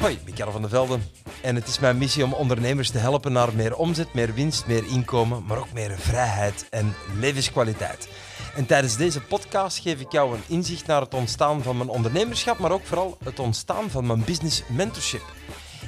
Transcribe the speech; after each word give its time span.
Hoi, 0.00 0.18
ik 0.24 0.34
ben 0.34 0.52
van 0.52 0.60
der 0.60 0.70
Velde 0.70 0.98
en 1.42 1.54
het 1.54 1.68
is 1.68 1.78
mijn 1.78 1.98
missie 1.98 2.24
om 2.24 2.32
ondernemers 2.32 2.90
te 2.90 2.98
helpen 2.98 3.32
naar 3.32 3.54
meer 3.54 3.76
omzet, 3.76 4.14
meer 4.14 4.34
winst, 4.34 4.66
meer 4.66 4.86
inkomen, 4.86 5.44
maar 5.44 5.58
ook 5.58 5.72
meer 5.72 5.98
vrijheid 5.98 6.66
en 6.70 6.94
levenskwaliteit. 7.18 8.08
En 8.56 8.66
tijdens 8.66 8.96
deze 8.96 9.20
podcast 9.20 9.78
geef 9.78 10.00
ik 10.00 10.12
jou 10.12 10.34
een 10.34 10.42
inzicht 10.46 10.86
naar 10.86 11.00
het 11.00 11.14
ontstaan 11.14 11.62
van 11.62 11.76
mijn 11.76 11.88
ondernemerschap, 11.88 12.58
maar 12.58 12.72
ook 12.72 12.84
vooral 12.84 13.16
het 13.24 13.38
ontstaan 13.38 13.90
van 13.90 14.06
mijn 14.06 14.24
business 14.24 14.62
mentorship. 14.68 15.24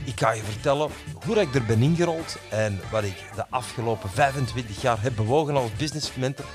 Ik 0.04 0.20
ga 0.20 0.32
je 0.32 0.42
vertellen 0.42 0.90
hoe 1.24 1.40
ik 1.40 1.54
er 1.54 1.64
ben 1.64 1.82
ingerold 1.82 2.38
en 2.50 2.80
wat 2.90 3.04
ik 3.04 3.24
de 3.34 3.44
afgelopen 3.50 4.10
25 4.10 4.82
jaar 4.82 5.02
heb 5.02 5.16
bewogen 5.16 5.56
als 5.56 5.70
business 5.76 6.14
mentor. 6.14 6.46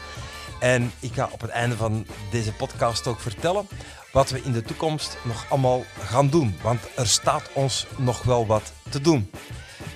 En 0.59 0.91
ik 0.99 1.13
ga 1.13 1.29
op 1.31 1.41
het 1.41 1.49
einde 1.49 1.75
van 1.75 2.05
deze 2.31 2.53
podcast 2.53 3.07
ook 3.07 3.19
vertellen 3.19 3.67
wat 4.11 4.29
we 4.29 4.41
in 4.41 4.51
de 4.51 4.61
toekomst 4.61 5.17
nog 5.23 5.45
allemaal 5.49 5.83
gaan 5.99 6.29
doen. 6.29 6.57
Want 6.61 6.79
er 6.95 7.07
staat 7.07 7.49
ons 7.53 7.87
nog 7.97 8.23
wel 8.23 8.45
wat 8.45 8.73
te 8.89 9.01
doen. 9.01 9.31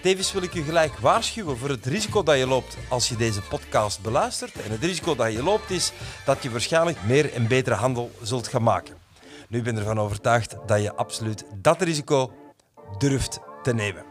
Tevens 0.02 0.32
wil 0.32 0.44
ik 0.44 0.54
je 0.54 0.64
gelijk 0.64 0.98
waarschuwen 0.98 1.58
voor 1.58 1.70
het 1.70 1.86
risico 1.86 2.24
dat 2.24 2.38
je 2.38 2.48
loopt 2.48 2.78
als 2.90 3.10
je 3.10 3.16
deze 3.16 3.42
podcast 3.42 4.02
beluistert. 4.02 4.54
En 4.62 4.72
het 4.72 4.84
risico 4.84 5.16
dat 5.16 5.34
je 5.34 5.44
loopt 5.44 5.70
is 5.70 5.92
dat 6.26 6.44
je 6.44 6.52
waarschijnlijk 6.52 6.98
meer 7.04 7.34
en 7.34 7.48
betere 7.48 7.76
handel 7.76 8.12
zult 8.22 8.48
gaan 8.48 8.64
maken. 8.64 8.96
Nu 9.48 9.62
ben 9.62 9.74
ik 9.74 9.80
ervan 9.80 10.00
overtuigd 10.00 10.56
dat 10.66 10.82
je 10.82 10.96
absoluut 10.96 11.46
dat 11.56 11.82
risico 11.82 12.32
durft 12.98 13.40
te 13.64 13.74
nemen. 13.74 14.04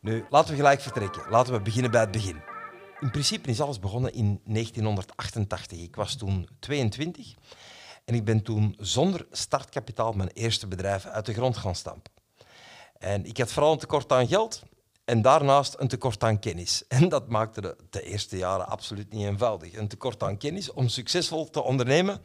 Nu, 0.00 0.24
laten 0.30 0.50
we 0.50 0.56
gelijk 0.56 0.80
vertrekken. 0.80 1.22
Laten 1.30 1.52
we 1.52 1.60
beginnen 1.60 1.90
bij 1.90 2.00
het 2.00 2.10
begin. 2.10 2.47
In 3.00 3.10
principe 3.10 3.50
is 3.50 3.60
alles 3.60 3.78
begonnen 3.78 4.12
in 4.12 4.40
1988. 4.44 5.78
Ik 5.78 5.96
was 5.96 6.16
toen 6.16 6.48
22 6.58 7.34
en 8.04 8.14
ik 8.14 8.24
ben 8.24 8.42
toen 8.42 8.74
zonder 8.78 9.26
startkapitaal 9.30 10.12
mijn 10.12 10.30
eerste 10.32 10.66
bedrijf 10.66 11.04
uit 11.04 11.26
de 11.26 11.32
grond 11.32 11.56
gaan 11.56 11.74
stampen. 11.74 12.12
En 12.98 13.24
ik 13.24 13.38
had 13.38 13.52
vooral 13.52 13.72
een 13.72 13.78
tekort 13.78 14.12
aan 14.12 14.28
geld 14.28 14.62
en 15.04 15.22
daarnaast 15.22 15.74
een 15.78 15.88
tekort 15.88 16.24
aan 16.24 16.38
kennis. 16.38 16.84
En 16.88 17.08
dat 17.08 17.28
maakte 17.28 17.60
de, 17.60 17.76
de 17.90 18.02
eerste 18.02 18.36
jaren 18.36 18.68
absoluut 18.68 19.12
niet 19.12 19.26
eenvoudig. 19.26 19.74
Een 19.74 19.88
tekort 19.88 20.22
aan 20.22 20.38
kennis 20.38 20.72
om 20.72 20.88
succesvol 20.88 21.50
te 21.50 21.62
ondernemen 21.62 22.22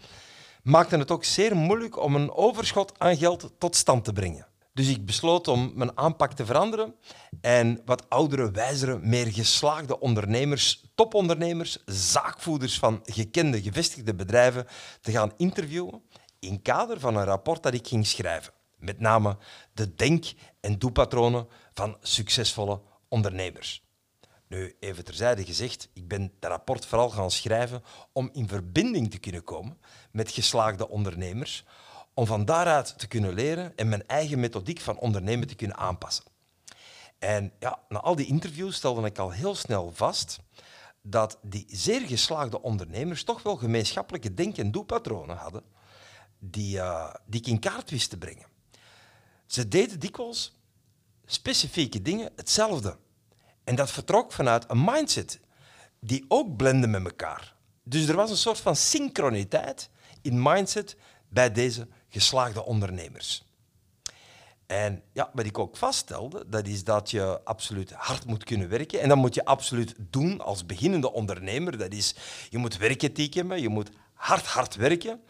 maakte 0.63 0.97
het 0.97 1.11
ook 1.11 1.23
zeer 1.23 1.55
moeilijk 1.55 1.99
om 1.99 2.15
een 2.15 2.31
overschot 2.31 2.99
aan 2.99 3.17
geld 3.17 3.51
tot 3.57 3.75
stand 3.75 4.03
te 4.03 4.13
brengen. 4.13 4.47
Dus 4.73 4.87
ik 4.87 5.05
besloot 5.05 5.47
om 5.47 5.71
mijn 5.75 5.97
aanpak 5.97 6.33
te 6.33 6.45
veranderen 6.45 6.95
en 7.41 7.81
wat 7.85 8.09
oudere, 8.09 8.51
wijzere, 8.51 8.99
meer 8.99 9.33
geslaagde 9.33 9.99
ondernemers, 9.99 10.83
topondernemers, 10.95 11.77
zaakvoerders 11.85 12.79
van 12.79 12.99
gekende, 13.03 13.61
gevestigde 13.61 14.15
bedrijven 14.15 14.67
te 15.01 15.11
gaan 15.11 15.33
interviewen 15.37 16.01
in 16.39 16.61
kader 16.61 16.99
van 16.99 17.15
een 17.15 17.25
rapport 17.25 17.63
dat 17.63 17.73
ik 17.73 17.87
ging 17.87 18.07
schrijven. 18.07 18.53
Met 18.77 18.99
name 18.99 19.37
de 19.73 19.95
denk- 19.95 20.33
en 20.59 20.79
doepatronen 20.79 21.47
van 21.73 21.97
succesvolle 22.01 22.81
ondernemers. 23.07 23.83
Nu, 24.47 24.75
even 24.79 25.03
terzijde 25.03 25.45
gezegd, 25.45 25.89
ik 25.93 26.07
ben 26.07 26.31
dat 26.39 26.51
rapport 26.51 26.85
vooral 26.85 27.09
gaan 27.09 27.31
schrijven 27.31 27.83
om 28.11 28.29
in 28.33 28.47
verbinding 28.47 29.11
te 29.11 29.17
kunnen 29.17 29.43
komen 29.43 29.77
met 30.11 30.31
geslaagde 30.31 30.89
ondernemers, 30.89 31.63
om 32.13 32.25
van 32.25 32.45
daaruit 32.45 32.99
te 32.99 33.07
kunnen 33.07 33.33
leren 33.33 33.75
en 33.75 33.89
mijn 33.89 34.07
eigen 34.07 34.39
methodiek 34.39 34.79
van 34.79 34.97
ondernemen 34.97 35.47
te 35.47 35.55
kunnen 35.55 35.77
aanpassen. 35.77 36.25
En 37.19 37.53
ja, 37.59 37.79
na 37.89 37.99
al 37.99 38.15
die 38.15 38.25
interviews 38.25 38.75
stelde 38.75 39.07
ik 39.07 39.17
al 39.17 39.31
heel 39.31 39.55
snel 39.55 39.91
vast 39.93 40.39
dat 41.01 41.39
die 41.41 41.65
zeer 41.67 42.01
geslaagde 42.01 42.61
ondernemers 42.61 43.23
toch 43.23 43.43
wel 43.43 43.55
gemeenschappelijke 43.55 44.33
denk- 44.33 44.57
en 44.57 44.71
doepatronen 44.71 45.37
hadden 45.37 45.63
die, 46.39 46.77
uh, 46.77 47.13
die 47.25 47.39
ik 47.39 47.47
in 47.47 47.59
kaart 47.59 47.89
wist 47.89 48.09
te 48.09 48.17
brengen. 48.17 48.45
Ze 49.45 49.67
deden 49.67 49.99
dikwijls 49.99 50.61
specifieke 51.25 52.01
dingen 52.01 52.31
hetzelfde. 52.35 52.97
En 53.63 53.75
dat 53.75 53.91
vertrok 53.91 54.31
vanuit 54.31 54.65
een 54.67 54.83
mindset 54.83 55.39
die 55.99 56.25
ook 56.27 56.55
blende 56.55 56.87
met 56.87 57.03
elkaar. 57.05 57.55
Dus 57.83 58.07
er 58.07 58.15
was 58.15 58.29
een 58.29 58.37
soort 58.37 58.59
van 58.59 58.75
synchroniteit 58.75 59.89
in 60.21 60.41
mindset 60.41 60.97
bij 61.29 61.51
deze 61.51 61.87
geslaagde 62.13 62.65
ondernemers. 62.65 63.45
En 64.65 65.03
ja, 65.13 65.29
wat 65.33 65.45
ik 65.45 65.59
ook 65.59 65.77
vaststelde, 65.77 66.45
dat 66.47 66.67
is 66.67 66.83
dat 66.83 67.11
je 67.11 67.43
absoluut 67.43 67.91
hard 67.91 68.25
moet 68.25 68.43
kunnen 68.43 68.69
werken. 68.69 68.99
En 68.99 69.09
dat 69.09 69.17
moet 69.17 69.35
je 69.35 69.45
absoluut 69.45 69.95
doen 69.97 70.41
als 70.41 70.65
beginnende 70.65 71.11
ondernemer. 71.11 71.77
Dat 71.77 71.91
is, 71.91 72.15
je 72.49 72.57
moet 72.57 72.77
werkethiek 72.77 73.33
hebben, 73.33 73.61
je 73.61 73.69
moet 73.69 73.89
hard, 74.13 74.45
hard 74.45 74.75
werken. 74.75 75.21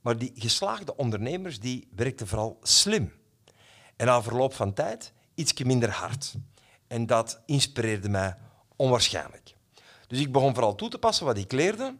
Maar 0.00 0.18
die 0.18 0.32
geslaagde 0.34 0.96
ondernemers, 0.96 1.60
die 1.60 1.88
werkten 1.94 2.26
vooral 2.26 2.58
slim. 2.62 3.12
En 3.96 4.06
na 4.06 4.22
verloop 4.22 4.54
van 4.54 4.72
tijd 4.72 5.12
iets 5.34 5.62
minder 5.62 5.90
hard. 5.90 6.34
En 6.86 7.06
dat 7.06 7.40
inspireerde 7.46 8.08
mij 8.08 8.36
onwaarschijnlijk. 8.76 9.54
Dus 10.06 10.18
ik 10.18 10.32
begon 10.32 10.54
vooral 10.54 10.74
toe 10.74 10.88
te 10.88 10.98
passen 10.98 11.26
wat 11.26 11.36
ik 11.36 11.52
leerde 11.52 11.96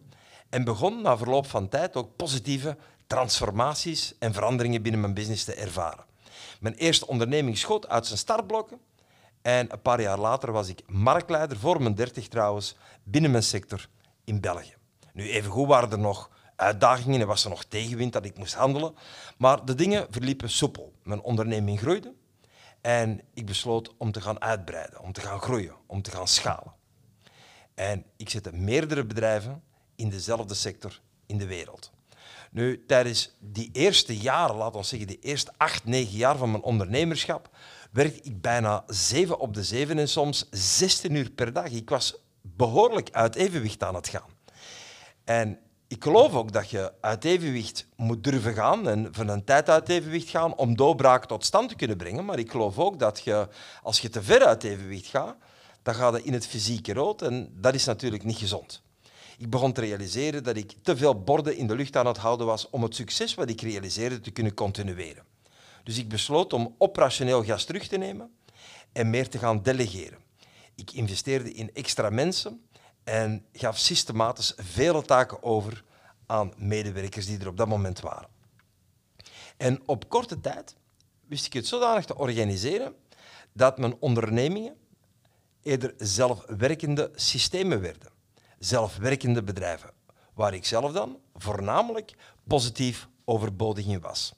en 0.48 0.64
begon 0.64 1.02
na 1.02 1.16
verloop 1.16 1.46
van 1.46 1.68
tijd 1.68 1.96
ook 1.96 2.16
positieve 2.16 2.76
transformaties 3.06 4.14
en 4.18 4.32
veranderingen 4.32 4.82
binnen 4.82 5.00
mijn 5.00 5.14
business 5.14 5.44
te 5.44 5.54
ervaren. 5.54 6.04
Mijn 6.60 6.74
eerste 6.74 7.06
onderneming 7.06 7.58
schoot 7.58 7.88
uit 7.88 8.06
zijn 8.06 8.18
startblokken 8.18 8.80
en 9.42 9.72
een 9.72 9.82
paar 9.82 10.00
jaar 10.00 10.18
later 10.18 10.52
was 10.52 10.68
ik 10.68 10.82
marktleider, 10.86 11.58
voor 11.58 11.82
mijn 11.82 11.94
dertig 11.94 12.28
trouwens, 12.28 12.76
binnen 13.02 13.30
mijn 13.30 13.42
sector 13.42 13.88
in 14.24 14.40
België. 14.40 14.74
Nu, 15.12 15.30
evengoed 15.30 15.68
waren 15.68 15.90
er 15.90 15.98
nog 15.98 16.30
uitdagingen 16.56 17.20
en 17.20 17.26
was 17.26 17.44
er 17.44 17.50
nog 17.50 17.64
tegenwind 17.64 18.12
dat 18.12 18.24
ik 18.24 18.38
moest 18.38 18.54
handelen, 18.54 18.94
maar 19.38 19.64
de 19.64 19.74
dingen 19.74 20.06
verliepen 20.10 20.50
soepel. 20.50 20.92
Mijn 21.02 21.20
onderneming 21.20 21.78
groeide 21.78 22.14
en 22.80 23.20
ik 23.34 23.46
besloot 23.46 23.94
om 23.96 24.12
te 24.12 24.20
gaan 24.20 24.40
uitbreiden, 24.40 25.00
om 25.00 25.12
te 25.12 25.20
gaan 25.20 25.40
groeien, 25.40 25.74
om 25.86 26.02
te 26.02 26.10
gaan 26.10 26.28
schalen. 26.28 26.74
En 27.74 28.04
ik 28.16 28.30
zette 28.30 28.52
meerdere 28.52 29.04
bedrijven 29.04 29.62
in 29.96 30.08
dezelfde 30.08 30.54
sector 30.54 31.00
in 31.26 31.38
de 31.38 31.46
wereld. 31.46 31.90
Nu, 32.56 32.84
tijdens 32.86 33.36
die 33.38 33.68
eerste 33.72 34.16
jaren, 34.16 34.56
laten 34.56 34.80
we 34.80 34.86
zeggen, 34.86 35.08
de 35.08 35.18
eerste 35.18 35.52
acht, 35.56 35.84
negen 35.84 36.16
jaar 36.16 36.36
van 36.36 36.50
mijn 36.50 36.62
ondernemerschap, 36.62 37.50
werkte 37.92 38.20
ik 38.22 38.40
bijna 38.40 38.84
zeven 38.86 39.38
op 39.38 39.54
de 39.54 39.62
zeven 39.64 39.98
en 39.98 40.08
soms 40.08 40.48
16 40.50 41.14
uur 41.14 41.30
per 41.30 41.52
dag. 41.52 41.70
Ik 41.70 41.88
was 41.88 42.16
behoorlijk 42.42 43.10
uit 43.10 43.34
evenwicht 43.34 43.82
aan 43.82 43.94
het 43.94 44.08
gaan. 44.08 44.30
En 45.24 45.58
ik 45.88 46.02
geloof 46.02 46.34
ook 46.34 46.52
dat 46.52 46.70
je 46.70 46.92
uit 47.00 47.24
evenwicht 47.24 47.88
moet 47.96 48.24
durven 48.24 48.54
gaan 48.54 48.88
en 48.88 49.08
van 49.12 49.28
een 49.28 49.44
tijd 49.44 49.70
uit 49.70 49.88
evenwicht 49.88 50.28
gaan 50.28 50.56
om 50.56 50.76
doorbraken 50.76 51.28
tot 51.28 51.44
stand 51.44 51.68
te 51.68 51.76
kunnen 51.76 51.96
brengen. 51.96 52.24
Maar 52.24 52.38
ik 52.38 52.50
geloof 52.50 52.78
ook 52.78 52.98
dat 52.98 53.20
je, 53.20 53.48
als 53.82 54.00
je 54.00 54.08
te 54.08 54.22
ver 54.22 54.44
uit 54.44 54.64
evenwicht 54.64 55.06
gaat, 55.06 55.36
dan 55.82 55.94
ga 55.94 56.10
je 56.16 56.22
in 56.22 56.32
het 56.32 56.46
fysieke 56.46 56.92
rood 56.92 57.22
en 57.22 57.52
dat 57.60 57.74
is 57.74 57.84
natuurlijk 57.84 58.24
niet 58.24 58.38
gezond. 58.38 58.84
Ik 59.38 59.50
begon 59.50 59.72
te 59.72 59.80
realiseren 59.80 60.44
dat 60.44 60.56
ik 60.56 60.74
te 60.82 60.96
veel 60.96 61.22
borden 61.22 61.56
in 61.56 61.66
de 61.66 61.74
lucht 61.74 61.96
aan 61.96 62.06
het 62.06 62.16
houden 62.16 62.46
was 62.46 62.70
om 62.70 62.82
het 62.82 62.94
succes 62.94 63.34
wat 63.34 63.50
ik 63.50 63.60
realiseerde 63.60 64.20
te 64.20 64.30
kunnen 64.30 64.54
continueren. 64.54 65.24
Dus 65.84 65.98
ik 65.98 66.08
besloot 66.08 66.52
om 66.52 66.74
operationeel 66.78 67.44
gas 67.44 67.64
terug 67.64 67.86
te 67.86 67.96
nemen 67.96 68.30
en 68.92 69.10
meer 69.10 69.28
te 69.28 69.38
gaan 69.38 69.62
delegeren. 69.62 70.18
Ik 70.74 70.92
investeerde 70.92 71.52
in 71.52 71.70
extra 71.74 72.10
mensen 72.10 72.66
en 73.04 73.44
gaf 73.52 73.78
systematisch 73.78 74.54
vele 74.56 75.02
taken 75.02 75.42
over 75.42 75.84
aan 76.26 76.52
medewerkers 76.56 77.26
die 77.26 77.38
er 77.38 77.48
op 77.48 77.56
dat 77.56 77.68
moment 77.68 78.00
waren. 78.00 78.28
En 79.56 79.82
op 79.86 80.08
korte 80.08 80.40
tijd 80.40 80.76
wist 81.26 81.46
ik 81.46 81.52
het 81.52 81.66
zodanig 81.66 82.04
te 82.04 82.16
organiseren 82.16 82.94
dat 83.52 83.78
mijn 83.78 83.96
ondernemingen 83.98 84.76
eerder 85.62 85.94
zelfwerkende 85.98 87.10
systemen 87.14 87.80
werden 87.80 88.15
zelfwerkende 88.66 89.42
bedrijven, 89.42 89.90
waar 90.34 90.54
ik 90.54 90.64
zelf 90.64 90.92
dan 90.92 91.18
voornamelijk 91.34 92.14
positief 92.46 93.08
overbodig 93.24 93.86
in 93.86 94.00
was. 94.00 94.34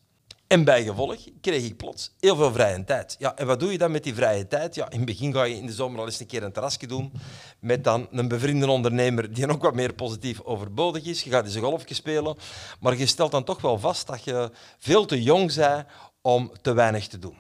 En 0.47 0.65
bijgevolg 0.65 1.17
kreeg 1.41 1.65
ik 1.65 1.77
plots 1.77 2.15
heel 2.21 2.37
veel 2.37 2.53
vrije 2.53 2.85
tijd. 2.85 3.17
Ja, 3.19 3.37
en 3.37 3.47
wat 3.47 3.61
doe 3.61 3.73
je 3.73 3.79
dan 3.79 3.91
met 3.91 4.05
die 4.05 4.15
vrije 4.15 4.47
tijd? 4.47 4.75
Ja, 4.75 4.91
in 4.91 4.97
het 4.97 5.07
begin 5.07 5.33
ga 5.33 5.45
je 5.45 5.57
in 5.57 5.67
de 5.67 5.73
zomer 5.73 6.01
al 6.01 6.07
eens 6.07 6.21
een 6.21 6.27
keer 6.27 6.43
een 6.43 6.53
terrasje 6.53 6.87
doen 6.87 7.13
met 7.59 7.85
dan 7.85 8.09
een 8.11 8.29
bevriende 8.29 8.71
ondernemer 8.71 9.35
die 9.35 9.49
ook 9.49 9.63
wat 9.63 9.75
meer 9.75 9.95
positief 9.95 10.41
overbodig 10.41 11.05
is. 11.05 11.23
Je 11.23 11.31
gaat 11.31 11.45
eens 11.45 11.55
een 11.55 11.63
golfje 11.63 11.95
spelen, 11.95 12.37
maar 12.81 12.97
je 12.97 13.07
stelt 13.07 13.31
dan 13.31 13.45
toch 13.45 13.61
wel 13.61 13.79
vast 13.79 14.07
dat 14.07 14.25
je 14.25 14.51
veel 14.79 15.05
te 15.05 15.23
jong 15.23 15.55
bent 15.55 15.87
om 16.21 16.53
te 16.63 16.73
weinig 16.73 17.07
te 17.07 17.19
doen. 17.19 17.37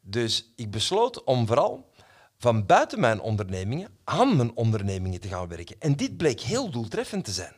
Dus 0.00 0.52
ik 0.56 0.70
besloot 0.70 1.24
om 1.24 1.46
vooral 1.46 1.90
van 2.38 2.66
buiten 2.66 3.00
mijn 3.00 3.20
ondernemingen 3.20 3.88
aan 4.04 4.36
mijn 4.36 4.56
ondernemingen 4.56 5.20
te 5.20 5.28
gaan 5.28 5.48
werken. 5.48 5.76
En 5.78 5.96
dit 5.96 6.16
bleek 6.16 6.40
heel 6.40 6.70
doeltreffend 6.70 7.24
te 7.24 7.32
zijn. 7.32 7.54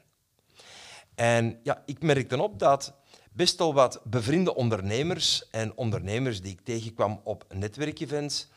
En 1.15 1.61
ja, 1.63 1.83
ik 1.87 2.03
merkte 2.03 2.43
op 2.43 2.59
dat 2.59 2.95
best 3.33 3.59
wel 3.59 3.75
wat 3.75 4.01
bevriende 4.05 4.55
ondernemers 4.55 5.51
en 5.51 5.77
ondernemers 5.77 6.41
die 6.41 6.53
ik 6.53 6.61
tegenkwam 6.61 7.21
op 7.25 7.45
netwerkevents 7.55 8.49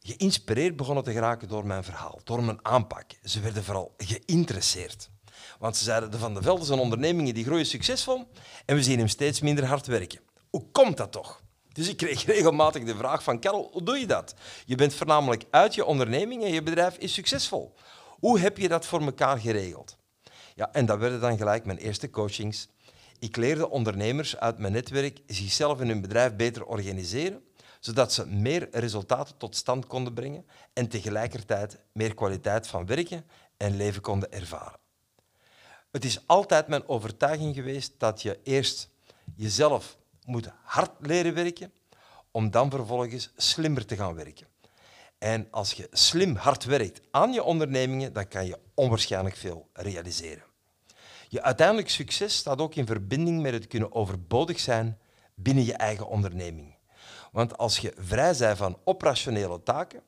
geïnspireerd 0.00 0.76
begonnen 0.76 1.04
te 1.04 1.12
geraken 1.12 1.48
door 1.48 1.66
mijn 1.66 1.84
verhaal, 1.84 2.20
door 2.24 2.44
mijn 2.44 2.58
aanpak. 2.64 3.04
Ze 3.22 3.40
werden 3.40 3.64
vooral 3.64 3.94
geïnteresseerd. 3.96 5.10
Want 5.58 5.76
ze 5.76 5.84
zeiden, 5.84 6.10
de 6.10 6.18
Van 6.18 6.34
de 6.34 6.42
Velde 6.42 6.64
zijn 6.64 6.78
ondernemingen 6.78 7.34
die 7.34 7.44
groeien 7.44 7.66
succesvol 7.66 8.30
en 8.66 8.76
we 8.76 8.82
zien 8.82 8.98
hem 8.98 9.08
steeds 9.08 9.40
minder 9.40 9.64
hard 9.64 9.86
werken. 9.86 10.20
Hoe 10.50 10.70
komt 10.72 10.96
dat 10.96 11.12
toch? 11.12 11.42
Dus 11.72 11.88
ik 11.88 11.96
kreeg 11.96 12.24
regelmatig 12.34 12.84
de 12.84 12.96
vraag 12.96 13.22
van, 13.22 13.40
Karel, 13.40 13.68
hoe 13.72 13.82
doe 13.82 13.98
je 13.98 14.06
dat? 14.06 14.34
Je 14.66 14.74
bent 14.74 14.94
voornamelijk 14.94 15.44
uit 15.50 15.74
je 15.74 15.84
onderneming 15.84 16.44
en 16.44 16.52
je 16.52 16.62
bedrijf 16.62 16.96
is 16.96 17.12
succesvol. 17.12 17.74
Hoe 18.18 18.38
heb 18.38 18.58
je 18.58 18.68
dat 18.68 18.86
voor 18.86 19.00
elkaar 19.00 19.38
geregeld? 19.38 19.96
Ja, 20.54 20.72
en 20.72 20.86
dat 20.86 20.98
werden 20.98 21.20
dan 21.20 21.36
gelijk 21.36 21.64
mijn 21.64 21.78
eerste 21.78 22.10
coachings. 22.10 22.68
Ik 23.18 23.36
leerde 23.36 23.70
ondernemers 23.70 24.36
uit 24.36 24.58
mijn 24.58 24.72
netwerk 24.72 25.20
zichzelf 25.26 25.80
en 25.80 25.88
hun 25.88 26.00
bedrijf 26.00 26.36
beter 26.36 26.64
organiseren, 26.64 27.42
zodat 27.80 28.12
ze 28.12 28.26
meer 28.26 28.68
resultaten 28.70 29.36
tot 29.36 29.56
stand 29.56 29.86
konden 29.86 30.14
brengen 30.14 30.46
en 30.72 30.88
tegelijkertijd 30.88 31.78
meer 31.92 32.14
kwaliteit 32.14 32.66
van 32.66 32.86
werken 32.86 33.26
en 33.56 33.76
leven 33.76 34.02
konden 34.02 34.32
ervaren. 34.32 34.78
Het 35.90 36.04
is 36.04 36.26
altijd 36.26 36.68
mijn 36.68 36.88
overtuiging 36.88 37.54
geweest 37.54 37.92
dat 37.98 38.22
je 38.22 38.40
eerst 38.42 38.90
jezelf 39.36 39.98
moet 40.30 40.50
hard 40.62 40.90
leren 41.00 41.34
werken, 41.34 41.72
om 42.30 42.50
dan 42.50 42.70
vervolgens 42.70 43.32
slimmer 43.36 43.86
te 43.86 43.96
gaan 43.96 44.14
werken. 44.14 44.46
En 45.18 45.48
als 45.50 45.72
je 45.72 45.88
slim 45.90 46.36
hard 46.36 46.64
werkt 46.64 47.00
aan 47.10 47.32
je 47.32 47.42
ondernemingen, 47.42 48.12
dan 48.12 48.28
kan 48.28 48.46
je 48.46 48.58
onwaarschijnlijk 48.74 49.36
veel 49.36 49.68
realiseren. 49.72 50.42
Je 51.28 51.42
uiteindelijk 51.42 51.88
succes 51.88 52.36
staat 52.36 52.60
ook 52.60 52.74
in 52.74 52.86
verbinding 52.86 53.42
met 53.42 53.52
het 53.52 53.66
kunnen 53.66 53.92
overbodig 53.92 54.60
zijn 54.60 54.98
binnen 55.34 55.64
je 55.64 55.74
eigen 55.74 56.08
onderneming. 56.08 56.76
Want 57.32 57.58
als 57.58 57.78
je 57.78 57.92
vrij 57.96 58.36
bent 58.38 58.56
van 58.56 58.78
operationele 58.84 59.62
taken, 59.62 60.02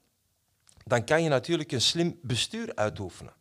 dan 0.84 1.04
kan 1.04 1.22
je 1.22 1.28
natuurlijk 1.28 1.72
een 1.72 1.80
slim 1.80 2.18
bestuur 2.22 2.74
uitoefenen. 2.74 3.34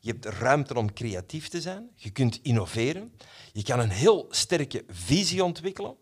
Je 0.00 0.10
hebt 0.10 0.24
ruimte 0.24 0.74
om 0.74 0.92
creatief 0.92 1.48
te 1.48 1.60
zijn, 1.60 1.90
je 1.94 2.10
kunt 2.10 2.40
innoveren, 2.42 3.16
je 3.52 3.62
kan 3.62 3.80
een 3.80 3.90
heel 3.90 4.26
sterke 4.30 4.84
visie 4.88 5.44
ontwikkelen 5.44 5.96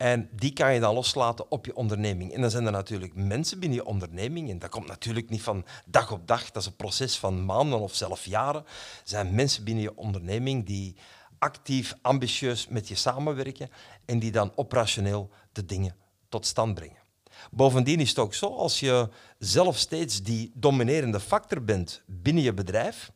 en 0.00 0.28
die 0.32 0.52
kan 0.52 0.74
je 0.74 0.80
dan 0.80 0.94
loslaten 0.94 1.50
op 1.50 1.66
je 1.66 1.76
onderneming. 1.76 2.32
En 2.32 2.40
dan 2.40 2.50
zijn 2.50 2.66
er 2.66 2.72
natuurlijk 2.72 3.14
mensen 3.14 3.58
binnen 3.58 3.78
je 3.78 3.84
onderneming, 3.84 4.50
en 4.50 4.58
dat 4.58 4.70
komt 4.70 4.86
natuurlijk 4.86 5.30
niet 5.30 5.42
van 5.42 5.64
dag 5.86 6.12
op 6.12 6.26
dag, 6.26 6.50
dat 6.50 6.62
is 6.62 6.68
een 6.68 6.76
proces 6.76 7.18
van 7.18 7.44
maanden 7.44 7.80
of 7.80 7.94
zelfs 7.94 8.24
jaren. 8.24 8.64
Er 8.64 9.00
zijn 9.04 9.34
mensen 9.34 9.64
binnen 9.64 9.82
je 9.82 9.96
onderneming 9.96 10.66
die 10.66 10.96
actief, 11.38 11.94
ambitieus 12.02 12.68
met 12.68 12.88
je 12.88 12.94
samenwerken 12.94 13.70
en 14.04 14.18
die 14.18 14.30
dan 14.30 14.52
operationeel 14.54 15.30
de 15.52 15.64
dingen 15.64 15.96
tot 16.28 16.46
stand 16.46 16.74
brengen. 16.74 17.02
Bovendien 17.50 18.00
is 18.00 18.08
het 18.08 18.18
ook 18.18 18.34
zo, 18.34 18.46
als 18.46 18.80
je 18.80 19.08
zelf 19.38 19.76
steeds 19.76 20.22
die 20.22 20.52
dominerende 20.54 21.20
factor 21.20 21.62
bent 21.62 22.02
binnen 22.06 22.42
je 22.42 22.54
bedrijf, 22.54 23.10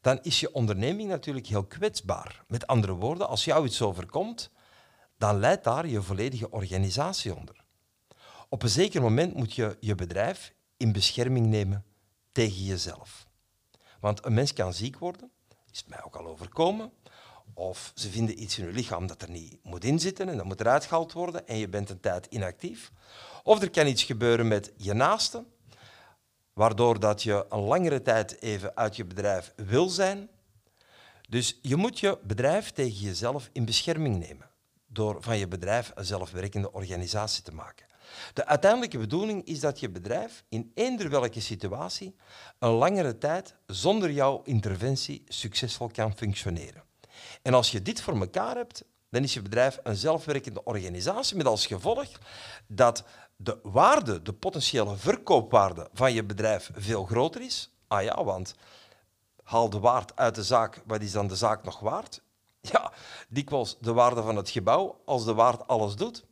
dan 0.00 0.18
is 0.22 0.40
je 0.40 0.52
onderneming 0.52 1.08
natuurlijk 1.08 1.46
heel 1.46 1.64
kwetsbaar. 1.64 2.44
Met 2.48 2.66
andere 2.66 2.94
woorden, 2.94 3.28
als 3.28 3.44
jou 3.44 3.66
iets 3.66 3.82
overkomt, 3.82 4.50
dan 5.20 5.38
leidt 5.38 5.64
daar 5.64 5.86
je 5.86 6.02
volledige 6.02 6.50
organisatie 6.50 7.34
onder. 7.36 7.64
Op 8.48 8.62
een 8.62 8.68
zeker 8.68 9.02
moment 9.02 9.34
moet 9.34 9.54
je 9.54 9.76
je 9.80 9.94
bedrijf 9.94 10.54
in 10.76 10.92
bescherming 10.92 11.46
nemen 11.46 11.84
tegen 12.32 12.64
jezelf. 12.64 13.26
Want 14.00 14.24
een 14.24 14.34
mens 14.34 14.52
kan 14.52 14.74
ziek 14.74 14.98
worden, 14.98 15.30
is 15.70 15.84
mij 15.86 16.04
ook 16.04 16.16
al 16.16 16.26
overkomen, 16.26 16.92
of 17.54 17.92
ze 17.94 18.10
vinden 18.10 18.42
iets 18.42 18.58
in 18.58 18.66
je 18.66 18.72
lichaam 18.72 19.06
dat 19.06 19.22
er 19.22 19.30
niet 19.30 19.58
moet 19.62 19.84
inzitten 19.84 20.28
en 20.28 20.36
dat 20.36 20.46
moet 20.46 20.60
eruit 20.60 20.84
gehaald 20.84 21.12
worden 21.12 21.48
en 21.48 21.56
je 21.56 21.68
bent 21.68 21.90
een 21.90 22.00
tijd 22.00 22.26
inactief. 22.26 22.92
Of 23.42 23.62
er 23.62 23.70
kan 23.70 23.86
iets 23.86 24.02
gebeuren 24.02 24.48
met 24.48 24.72
je 24.76 24.92
naaste, 24.92 25.44
waardoor 26.52 27.00
dat 27.00 27.22
je 27.22 27.46
een 27.48 27.60
langere 27.60 28.02
tijd 28.02 28.42
even 28.42 28.76
uit 28.76 28.96
je 28.96 29.04
bedrijf 29.04 29.52
wil 29.56 29.88
zijn. 29.88 30.28
Dus 31.28 31.58
je 31.62 31.76
moet 31.76 31.98
je 31.98 32.18
bedrijf 32.22 32.70
tegen 32.70 33.00
jezelf 33.00 33.48
in 33.52 33.64
bescherming 33.64 34.18
nemen 34.18 34.49
door 34.92 35.22
van 35.22 35.38
je 35.38 35.48
bedrijf 35.48 35.92
een 35.94 36.04
zelfwerkende 36.04 36.72
organisatie 36.72 37.42
te 37.42 37.52
maken. 37.54 37.86
De 38.32 38.46
uiteindelijke 38.46 38.98
bedoeling 38.98 39.44
is 39.44 39.60
dat 39.60 39.80
je 39.80 39.90
bedrijf 39.90 40.44
in 40.48 40.70
eender 40.74 41.10
welke 41.10 41.40
situatie 41.40 42.16
een 42.58 42.70
langere 42.70 43.18
tijd 43.18 43.54
zonder 43.66 44.10
jouw 44.10 44.42
interventie 44.44 45.24
succesvol 45.28 45.88
kan 45.88 46.16
functioneren. 46.16 46.82
En 47.42 47.54
als 47.54 47.70
je 47.70 47.82
dit 47.82 48.00
voor 48.00 48.20
elkaar 48.20 48.56
hebt, 48.56 48.84
dan 49.10 49.22
is 49.22 49.34
je 49.34 49.42
bedrijf 49.42 49.78
een 49.82 49.96
zelfwerkende 49.96 50.64
organisatie 50.64 51.36
met 51.36 51.46
als 51.46 51.66
gevolg 51.66 52.08
dat 52.66 53.04
de 53.36 53.58
waarde, 53.62 54.22
de 54.22 54.32
potentiële 54.32 54.96
verkoopwaarde 54.96 55.88
van 55.92 56.12
je 56.12 56.24
bedrijf 56.24 56.70
veel 56.74 57.04
groter 57.04 57.40
is. 57.40 57.70
Ah 57.86 58.02
ja, 58.02 58.24
want 58.24 58.54
haal 59.42 59.70
de 59.70 59.78
waard 59.78 60.16
uit 60.16 60.34
de 60.34 60.44
zaak, 60.44 60.82
wat 60.86 61.02
is 61.02 61.12
dan 61.12 61.26
de 61.26 61.36
zaak 61.36 61.64
nog 61.64 61.80
waard? 61.80 62.22
Ja, 62.72 62.92
dikwijls 63.28 63.78
de 63.80 63.92
waarde 63.92 64.22
van 64.22 64.36
het 64.36 64.50
gebouw 64.50 65.00
als 65.04 65.24
de 65.24 65.34
waard 65.34 65.66
alles 65.66 65.96
doet. 65.96 66.24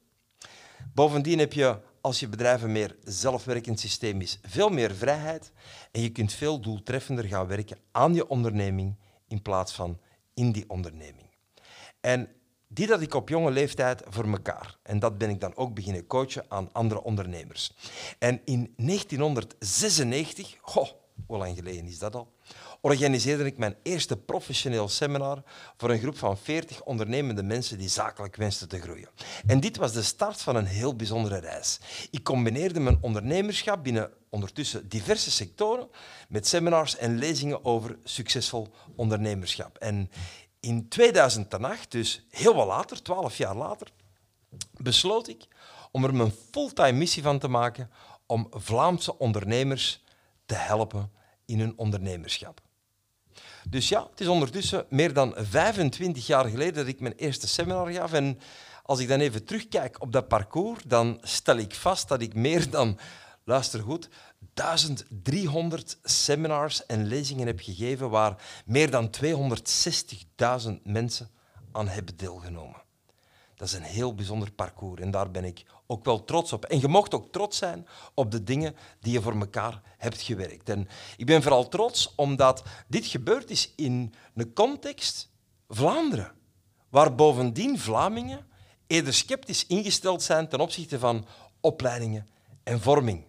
Bovendien 0.95 1.39
heb 1.39 1.53
je, 1.53 1.81
als 2.01 2.21
je 2.21 2.29
bedrijf 2.29 2.63
een 2.63 2.73
meer 2.73 2.97
zelfwerkend 3.05 3.81
systeem 3.81 4.21
is, 4.21 4.39
veel 4.43 4.69
meer 4.69 4.95
vrijheid 4.95 5.53
en 5.93 6.01
je 6.01 6.13
kunt 6.13 6.33
veel 6.33 6.61
doeltreffender 6.61 7.25
gaan 7.25 7.47
werken 7.47 7.79
aan 7.93 8.15
je 8.15 8.29
onderneming 8.29 8.97
in 9.29 9.43
plaats 9.43 9.73
van 9.73 9.99
in 10.35 10.53
die 10.53 10.65
onderneming. 10.69 11.27
En 12.01 12.29
die 12.69 12.87
dat 12.87 13.01
ik 13.01 13.15
op 13.15 13.29
jonge 13.29 13.51
leeftijd 13.51 14.03
voor 14.09 14.25
elkaar. 14.25 14.79
En 14.83 14.99
dat 14.99 15.19
ben 15.19 15.31
ik 15.31 15.41
dan 15.41 15.57
ook 15.57 15.75
beginnen 15.75 16.07
coachen 16.07 16.45
aan 16.49 16.73
andere 16.73 17.03
ondernemers. 17.03 17.73
En 18.19 18.41
in 18.45 18.73
1996, 18.77 20.57
goh, 20.61 20.89
hoe 21.27 21.39
lang 21.39 21.57
geleden 21.57 21.87
is 21.87 21.99
dat 21.99 22.15
al? 22.15 22.33
Organiseerde 22.81 23.45
ik 23.45 23.59
mijn 23.59 23.77
eerste 23.83 24.17
professioneel 24.17 24.89
seminar 24.89 25.43
voor 25.77 25.91
een 25.91 25.99
groep 25.99 26.19
van 26.19 26.39
40 26.39 26.83
ondernemende 26.83 27.43
mensen 27.43 27.79
die 27.79 27.89
zakelijk 27.89 28.37
wensten 28.37 28.69
te 28.69 28.81
groeien. 28.81 29.09
En 29.47 29.61
dit 29.61 29.77
was 29.77 29.93
de 29.93 30.03
start 30.03 30.43
van 30.43 30.57
een 30.57 30.67
heel 30.67 30.97
bijzondere 30.97 31.39
reis. 31.39 31.81
Ik 32.11 32.23
combineerde 32.23 32.81
mijn 32.81 32.99
ondernemerschap 33.01 33.85
binnen 33.85 34.11
ondertussen 34.29 34.89
diverse 34.89 35.31
sectoren 35.31 35.89
met 36.29 36.47
seminars 36.47 36.97
en 36.97 37.19
lezingen 37.19 37.65
over 37.65 37.99
succesvol 38.05 38.69
ondernemerschap. 38.97 39.77
En 39.79 40.11
in 40.61 40.89
2008, 40.89 41.91
dus 41.91 42.27
heel 42.31 42.55
wat 42.55 42.67
later, 42.67 43.03
12 43.03 43.37
jaar 43.37 43.57
later, 43.57 43.93
besloot 44.71 45.29
ik 45.29 45.47
om 45.93 46.05
er 46.05 46.15
mijn 46.15 46.35
fulltime 46.51 46.93
missie 46.93 47.23
van 47.23 47.39
te 47.39 47.49
maken 47.49 47.91
om 48.27 48.47
Vlaamse 48.51 49.19
ondernemers 49.19 50.05
te 50.47 50.55
helpen 50.55 51.13
in 51.45 51.61
hun 51.61 51.73
ondernemerschap. 51.77 52.61
Dus 53.69 53.89
ja, 53.89 54.07
het 54.11 54.21
is 54.21 54.27
ondertussen 54.27 54.87
meer 54.89 55.13
dan 55.13 55.35
25 55.37 56.27
jaar 56.27 56.45
geleden 56.45 56.75
dat 56.75 56.87
ik 56.87 57.01
mijn 57.01 57.15
eerste 57.15 57.49
seminar 57.49 57.93
gaf. 57.93 58.13
En 58.13 58.39
als 58.83 58.99
ik 58.99 59.09
dan 59.09 59.21
even 59.21 59.45
terugkijk 59.45 60.03
op 60.03 60.13
dat 60.13 60.29
parcours, 60.29 60.83
dan 60.87 61.19
stel 61.23 61.57
ik 61.57 61.75
vast 61.75 62.09
dat 62.09 62.21
ik 62.21 62.35
meer 62.35 62.71
dan, 62.71 62.99
luister 63.45 63.81
goed, 63.81 64.09
1300 64.55 65.99
seminars 66.03 66.87
en 66.87 67.07
lezingen 67.07 67.47
heb 67.47 67.61
gegeven 67.61 68.11
waar 68.11 68.63
meer 68.65 68.91
dan 68.91 69.11
260.000 69.25 70.83
mensen 70.83 71.31
aan 71.73 71.89
hebben 71.89 72.17
deelgenomen. 72.17 72.83
Dat 73.55 73.69
is 73.69 73.75
een 73.75 73.83
heel 73.83 74.15
bijzonder 74.15 74.53
parcours 74.53 75.01
en 75.01 75.11
daar 75.11 75.31
ben 75.31 75.45
ik 75.45 75.65
ook 75.91 76.05
wel 76.05 76.25
trots 76.25 76.53
op. 76.53 76.65
En 76.65 76.81
je 76.81 76.89
mocht 76.89 77.15
ook 77.15 77.33
trots 77.33 77.59
zijn 77.59 77.87
op 78.15 78.31
de 78.31 78.43
dingen 78.43 78.77
die 79.01 79.13
je 79.13 79.23
voor 79.23 79.41
elkaar 79.41 79.83
hebt 79.99 80.21
gewerkt. 80.21 80.69
En 80.69 80.89
ik 81.17 81.27
ben 81.27 81.43
vooral 81.43 81.69
trots 81.69 82.15
omdat 82.15 82.63
dit 82.89 83.07
gebeurd 83.07 83.51
is 83.51 83.73
in 83.77 84.15
een 84.35 84.53
context 84.53 85.31
Vlaanderen, 85.69 86.33
waar 86.89 87.15
bovendien 87.15 87.79
Vlamingen 87.79 88.47
eerder 88.87 89.15
sceptisch 89.15 89.67
ingesteld 89.67 90.23
zijn 90.23 90.49
ten 90.49 90.61
opzichte 90.61 90.99
van 90.99 91.27
opleidingen 91.61 92.29
en 92.63 92.81
vorming. 92.81 93.25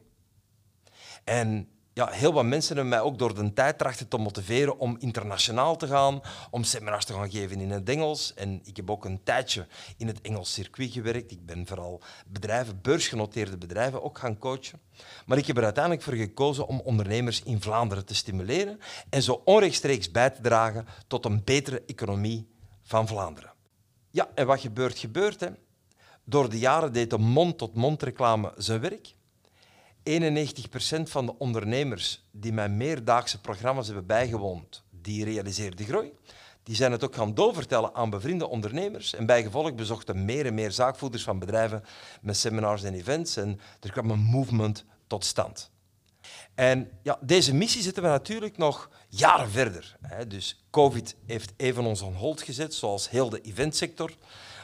En 1.23 1.69
ja, 1.99 2.09
heel 2.11 2.33
wat 2.33 2.45
mensen 2.45 2.75
hebben 2.75 2.93
mij 2.93 3.01
ook 3.01 3.17
door 3.17 3.35
de 3.35 3.53
tijd 3.53 3.77
trachten 3.77 4.07
te 4.07 4.17
motiveren 4.17 4.79
om 4.79 4.95
internationaal 4.99 5.75
te 5.75 5.87
gaan, 5.87 6.21
om 6.51 6.63
seminars 6.63 7.05
te 7.05 7.13
gaan 7.13 7.31
geven 7.31 7.59
in 7.59 7.71
het 7.71 7.89
Engels. 7.89 8.33
En 8.33 8.61
ik 8.63 8.75
heb 8.75 8.89
ook 8.89 9.05
een 9.05 9.23
tijdje 9.23 9.67
in 9.97 10.07
het 10.07 10.21
Engels 10.21 10.53
circuit 10.53 10.91
gewerkt. 10.91 11.31
Ik 11.31 11.45
ben 11.45 11.67
vooral 11.67 12.01
bedrijven, 12.27 12.79
beursgenoteerde 12.81 13.57
bedrijven, 13.57 14.03
ook 14.03 14.17
gaan 14.17 14.37
coachen. 14.37 14.81
Maar 15.25 15.37
ik 15.37 15.45
heb 15.45 15.57
er 15.57 15.63
uiteindelijk 15.63 16.03
voor 16.03 16.13
gekozen 16.13 16.67
om 16.67 16.79
ondernemers 16.79 17.43
in 17.43 17.61
Vlaanderen 17.61 18.05
te 18.05 18.15
stimuleren 18.15 18.79
en 19.09 19.23
zo 19.23 19.41
onrechtstreeks 19.45 20.11
bij 20.11 20.29
te 20.29 20.41
dragen 20.41 20.85
tot 21.07 21.25
een 21.25 21.43
betere 21.43 21.83
economie 21.85 22.49
van 22.83 23.07
Vlaanderen. 23.07 23.53
Ja, 24.09 24.29
en 24.35 24.47
wat 24.47 24.59
gebeurt, 24.59 24.99
gebeurt. 24.99 25.39
Hè. 25.39 25.49
Door 26.23 26.49
de 26.49 26.59
jaren 26.59 26.93
deed 26.93 27.09
de 27.09 27.17
mond-tot-mond 27.17 28.03
reclame 28.03 28.53
zijn 28.57 28.79
werk. 28.79 29.17
91% 30.09 31.01
van 31.03 31.25
de 31.25 31.37
ondernemers 31.37 32.23
die 32.31 32.53
mijn 32.53 32.77
meerdaagse 32.77 33.41
programma's 33.41 33.85
hebben 33.85 34.05
bijgewoond, 34.05 34.83
die 34.89 35.23
realiseerden 35.23 35.85
groei. 35.85 36.11
Die 36.63 36.75
zijn 36.75 36.91
het 36.91 37.03
ook 37.03 37.15
gaan 37.15 37.33
doorvertellen 37.33 37.95
aan 37.95 38.09
bevriende 38.09 38.47
ondernemers. 38.47 39.15
En 39.15 39.25
bijgevolg 39.25 39.75
bezochten 39.75 40.25
meer 40.25 40.45
en 40.45 40.53
meer 40.53 40.71
zaakvoerders 40.71 41.23
van 41.23 41.39
bedrijven 41.39 41.83
met 42.21 42.37
seminars 42.37 42.83
en 42.83 42.93
events. 42.93 43.37
En 43.37 43.59
er 43.79 43.91
kwam 43.91 44.11
een 44.11 44.19
movement 44.19 44.85
tot 45.07 45.25
stand. 45.25 45.71
En 46.55 46.89
ja, 47.03 47.19
deze 47.21 47.53
missie 47.53 47.81
zetten 47.81 48.03
we 48.03 48.09
natuurlijk 48.09 48.57
nog 48.57 48.89
jaren 49.09 49.49
verder. 49.49 49.97
Hè. 50.01 50.27
Dus 50.27 50.63
COVID 50.69 51.15
heeft 51.25 51.53
even 51.57 51.85
ons 51.85 52.01
on 52.01 52.13
hold 52.13 52.41
gezet, 52.41 52.73
zoals 52.73 53.09
heel 53.09 53.29
de 53.29 53.41
eventsector. 53.41 54.11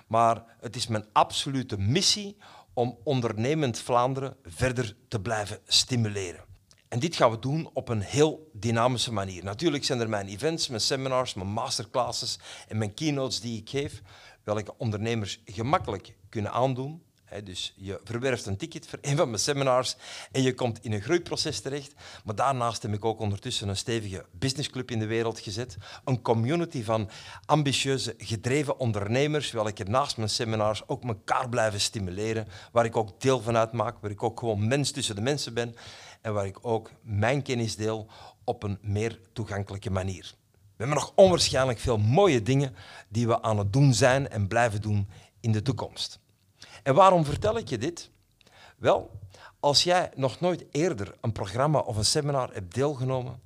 Maar 0.07 0.43
het 0.59 0.75
is 0.75 0.87
mijn 0.87 1.05
absolute 1.11 1.77
missie 1.77 2.37
om 2.75 2.97
ondernemend 3.03 3.79
Vlaanderen 3.79 4.37
verder 4.43 4.95
te 5.07 5.21
blijven 5.21 5.59
stimuleren. 5.65 6.43
En 6.87 6.99
dit 6.99 7.15
gaan 7.15 7.31
we 7.31 7.39
doen 7.39 7.69
op 7.73 7.89
een 7.89 8.01
heel 8.01 8.49
dynamische 8.53 9.13
manier. 9.13 9.43
Natuurlijk 9.43 9.83
zijn 9.83 9.99
er 9.99 10.09
mijn 10.09 10.27
events, 10.27 10.67
mijn 10.67 10.81
seminars, 10.81 11.33
mijn 11.33 11.47
masterclasses 11.47 12.39
en 12.67 12.77
mijn 12.77 12.93
keynotes 12.93 13.41
die 13.41 13.59
ik 13.59 13.69
geef, 13.69 14.01
welke 14.43 14.77
ondernemers 14.77 15.41
gemakkelijk 15.45 16.15
kunnen 16.29 16.51
aandoen. 16.51 17.03
Dus 17.43 17.73
je 17.75 17.99
verwerft 18.03 18.45
een 18.45 18.57
ticket 18.57 18.87
voor 18.87 18.99
een 19.01 19.17
van 19.17 19.27
mijn 19.27 19.41
seminars 19.41 19.95
en 20.31 20.41
je 20.41 20.53
komt 20.53 20.83
in 20.83 20.91
een 20.91 21.01
groeiproces 21.01 21.59
terecht. 21.59 21.93
Maar 22.23 22.35
daarnaast 22.35 22.81
heb 22.81 22.93
ik 22.93 23.05
ook 23.05 23.19
ondertussen 23.19 23.67
een 23.67 23.77
stevige 23.77 24.25
businessclub 24.31 24.91
in 24.91 24.99
de 24.99 25.05
wereld 25.05 25.39
gezet. 25.39 25.77
Een 26.03 26.21
community 26.21 26.83
van 26.83 27.09
ambitieuze, 27.45 28.15
gedreven 28.17 28.79
ondernemers, 28.79 29.51
welke 29.51 29.83
naast 29.83 30.17
mijn 30.17 30.29
seminars 30.29 30.87
ook 30.87 31.03
elkaar 31.03 31.49
blijven 31.49 31.81
stimuleren. 31.81 32.47
Waar 32.71 32.85
ik 32.85 32.97
ook 32.97 33.21
deel 33.21 33.41
van 33.41 33.57
uitmaak, 33.57 33.97
waar 34.01 34.11
ik 34.11 34.23
ook 34.23 34.39
gewoon 34.39 34.67
mens 34.67 34.91
tussen 34.91 35.15
de 35.15 35.21
mensen 35.21 35.53
ben 35.53 35.75
en 36.21 36.33
waar 36.33 36.45
ik 36.45 36.57
ook 36.61 36.91
mijn 37.01 37.41
kennis 37.41 37.75
deel 37.75 38.07
op 38.43 38.63
een 38.63 38.77
meer 38.81 39.19
toegankelijke 39.33 39.89
manier. 39.89 40.35
We 40.51 40.83
hebben 40.83 40.97
nog 40.97 41.13
onwaarschijnlijk 41.15 41.79
veel 41.79 41.97
mooie 41.97 42.41
dingen 42.41 42.75
die 43.09 43.27
we 43.27 43.41
aan 43.41 43.57
het 43.57 43.73
doen 43.73 43.93
zijn 43.93 44.29
en 44.29 44.47
blijven 44.47 44.81
doen 44.81 45.09
in 45.39 45.51
de 45.51 45.61
toekomst. 45.61 46.19
En 46.85 46.95
waarom 46.95 47.25
vertel 47.25 47.57
ik 47.57 47.69
je 47.69 47.77
dit? 47.77 48.09
Wel, 48.77 49.19
als 49.59 49.83
jij 49.83 50.11
nog 50.15 50.39
nooit 50.39 50.65
eerder 50.71 51.15
een 51.21 51.31
programma 51.31 51.79
of 51.79 51.97
een 51.97 52.05
seminar 52.05 52.53
hebt 52.53 52.73
deelgenomen, 52.73 53.41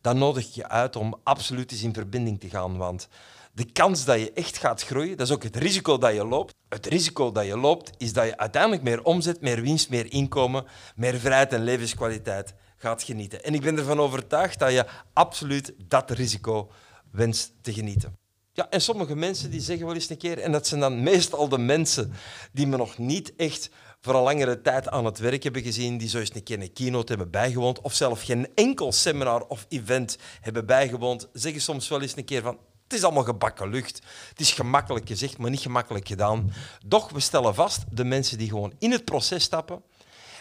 dan 0.00 0.18
nodig 0.18 0.46
ik 0.46 0.52
je 0.52 0.68
uit 0.68 0.96
om 0.96 1.20
absoluut 1.22 1.72
eens 1.72 1.82
in 1.82 1.94
verbinding 1.94 2.40
te 2.40 2.48
gaan. 2.48 2.76
Want 2.76 3.08
de 3.52 3.64
kans 3.72 4.04
dat 4.04 4.18
je 4.18 4.32
echt 4.32 4.58
gaat 4.58 4.82
groeien, 4.82 5.16
dat 5.16 5.26
is 5.26 5.32
ook 5.32 5.42
het 5.42 5.56
risico 5.56 5.98
dat 5.98 6.14
je 6.14 6.24
loopt. 6.24 6.54
Het 6.68 6.86
risico 6.86 7.32
dat 7.32 7.46
je 7.46 7.56
loopt, 7.56 7.90
is 7.98 8.12
dat 8.12 8.24
je 8.24 8.36
uiteindelijk 8.36 8.82
meer 8.82 9.02
omzet, 9.02 9.40
meer 9.40 9.60
winst, 9.60 9.90
meer 9.90 10.12
inkomen, 10.12 10.64
meer 10.96 11.18
vrijheid 11.18 11.52
en 11.52 11.64
levenskwaliteit 11.64 12.54
gaat 12.76 13.02
genieten. 13.02 13.44
En 13.44 13.54
ik 13.54 13.60
ben 13.60 13.78
ervan 13.78 14.00
overtuigd 14.00 14.58
dat 14.58 14.72
je 14.72 14.86
absoluut 15.12 15.74
dat 15.88 16.10
risico 16.10 16.70
wenst 17.10 17.52
te 17.60 17.72
genieten. 17.72 18.19
Ja, 18.52 18.70
en 18.70 18.80
sommige 18.80 19.16
mensen 19.16 19.50
die 19.50 19.60
zeggen 19.60 19.86
wel 19.86 19.94
eens 19.94 20.10
een 20.10 20.16
keer, 20.16 20.38
en 20.38 20.52
dat 20.52 20.66
zijn 20.66 20.80
dan 20.80 21.02
meestal 21.02 21.48
de 21.48 21.58
mensen 21.58 22.12
die 22.52 22.66
me 22.66 22.76
nog 22.76 22.98
niet 22.98 23.36
echt 23.36 23.70
voor 24.00 24.14
een 24.14 24.22
langere 24.22 24.60
tijd 24.60 24.88
aan 24.88 25.04
het 25.04 25.18
werk 25.18 25.42
hebben 25.42 25.62
gezien, 25.62 25.98
die 25.98 26.08
zo 26.08 26.18
eens 26.18 26.34
een 26.34 26.42
keer 26.42 26.60
een 26.60 26.72
keynote 26.72 27.12
hebben 27.12 27.30
bijgewoond, 27.30 27.80
of 27.80 27.94
zelf 27.94 28.22
geen 28.22 28.48
enkel 28.54 28.92
seminar 28.92 29.46
of 29.46 29.66
event 29.68 30.18
hebben 30.40 30.66
bijgewoond, 30.66 31.28
zeggen 31.32 31.62
soms 31.62 31.88
wel 31.88 32.02
eens 32.02 32.16
een 32.16 32.24
keer 32.24 32.42
van, 32.42 32.58
het 32.84 32.98
is 32.98 33.04
allemaal 33.04 33.24
gebakken 33.24 33.68
lucht. 33.68 34.00
Het 34.28 34.40
is 34.40 34.52
gemakkelijk 34.52 35.06
gezegd, 35.08 35.38
maar 35.38 35.50
niet 35.50 35.60
gemakkelijk 35.60 36.08
gedaan. 36.08 36.52
Doch 36.86 37.10
we 37.10 37.20
stellen 37.20 37.54
vast, 37.54 37.84
de 37.90 38.04
mensen 38.04 38.38
die 38.38 38.48
gewoon 38.48 38.72
in 38.78 38.90
het 38.90 39.04
proces 39.04 39.42
stappen 39.42 39.82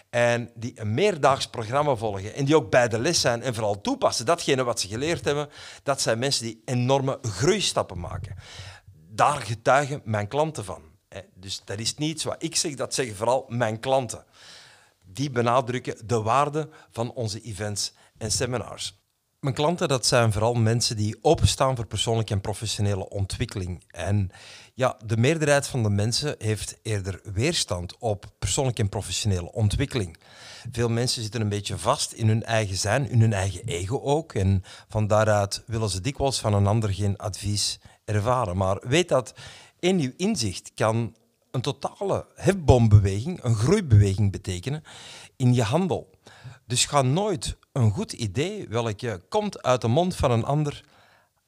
en 0.09 0.51
die 0.55 0.71
een 0.75 0.93
meerdaags 0.93 1.47
programma 1.47 1.95
volgen 1.95 2.33
en 2.33 2.45
die 2.45 2.55
ook 2.55 2.69
bij 2.69 2.87
de 2.87 2.99
les 2.99 3.21
zijn 3.21 3.41
en 3.41 3.53
vooral 3.53 3.81
toepassen, 3.81 4.25
datgene 4.25 4.63
wat 4.63 4.79
ze 4.79 4.87
geleerd 4.87 5.25
hebben, 5.25 5.49
dat 5.83 6.01
zijn 6.01 6.19
mensen 6.19 6.43
die 6.43 6.61
enorme 6.65 7.19
groeistappen 7.21 7.99
maken. 7.99 8.35
Daar 9.09 9.41
getuigen 9.41 10.01
mijn 10.03 10.27
klanten 10.27 10.65
van. 10.65 10.81
Dus 11.33 11.61
dat 11.65 11.79
is 11.79 11.95
niet 11.95 12.23
wat 12.23 12.43
ik 12.43 12.55
zeg, 12.55 12.73
dat 12.73 12.93
zeggen 12.93 13.15
vooral 13.15 13.45
mijn 13.47 13.79
klanten. 13.79 14.25
Die 15.03 15.29
benadrukken 15.29 16.07
de 16.07 16.21
waarde 16.21 16.69
van 16.91 17.13
onze 17.13 17.41
events 17.41 17.93
en 18.17 18.31
seminars. 18.31 18.98
Mijn 19.39 19.55
klanten 19.55 19.87
dat 19.87 20.05
zijn 20.05 20.31
vooral 20.31 20.53
mensen 20.53 20.97
die 20.97 21.17
openstaan 21.21 21.75
voor 21.75 21.85
persoonlijke 21.85 22.33
en 22.33 22.41
professionele 22.41 23.09
ontwikkeling. 23.09 23.83
En 23.87 24.29
ja, 24.73 24.97
de 25.05 25.17
meerderheid 25.17 25.67
van 25.67 25.83
de 25.83 25.89
mensen 25.89 26.35
heeft 26.37 26.79
eerder 26.81 27.19
weerstand 27.33 27.97
op 27.97 28.25
persoonlijke 28.39 28.81
en 28.81 28.89
professionele 28.89 29.51
ontwikkeling. 29.51 30.17
Veel 30.71 30.89
mensen 30.89 31.21
zitten 31.21 31.41
een 31.41 31.49
beetje 31.49 31.77
vast 31.77 32.11
in 32.11 32.27
hun 32.27 32.43
eigen 32.43 32.77
zijn, 32.77 33.09
in 33.09 33.21
hun 33.21 33.33
eigen 33.33 33.63
ego 33.65 34.01
ook. 34.01 34.33
En 34.33 34.63
van 34.89 35.07
daaruit 35.07 35.63
willen 35.65 35.89
ze 35.89 36.01
dikwijls 36.01 36.39
van 36.39 36.53
een 36.53 36.67
ander 36.67 36.93
geen 36.93 37.17
advies 37.17 37.79
ervaren. 38.05 38.57
Maar 38.57 38.81
weet 38.81 39.09
dat 39.09 39.33
één 39.79 39.95
nieuw 39.95 40.13
inzicht 40.17 40.71
kan 40.75 41.15
een 41.51 41.61
totale 41.61 42.25
hefboombeweging, 42.35 43.43
een 43.43 43.55
groeibeweging 43.55 44.31
betekenen 44.31 44.83
in 45.35 45.53
je 45.53 45.63
handel. 45.63 46.09
Dus 46.67 46.85
ga 46.85 47.01
nooit 47.01 47.57
een 47.71 47.91
goed 47.91 48.13
idee, 48.13 48.67
welke 48.67 49.21
komt 49.29 49.63
uit 49.63 49.81
de 49.81 49.87
mond 49.87 50.15
van 50.15 50.31
een 50.31 50.43
ander, 50.43 50.83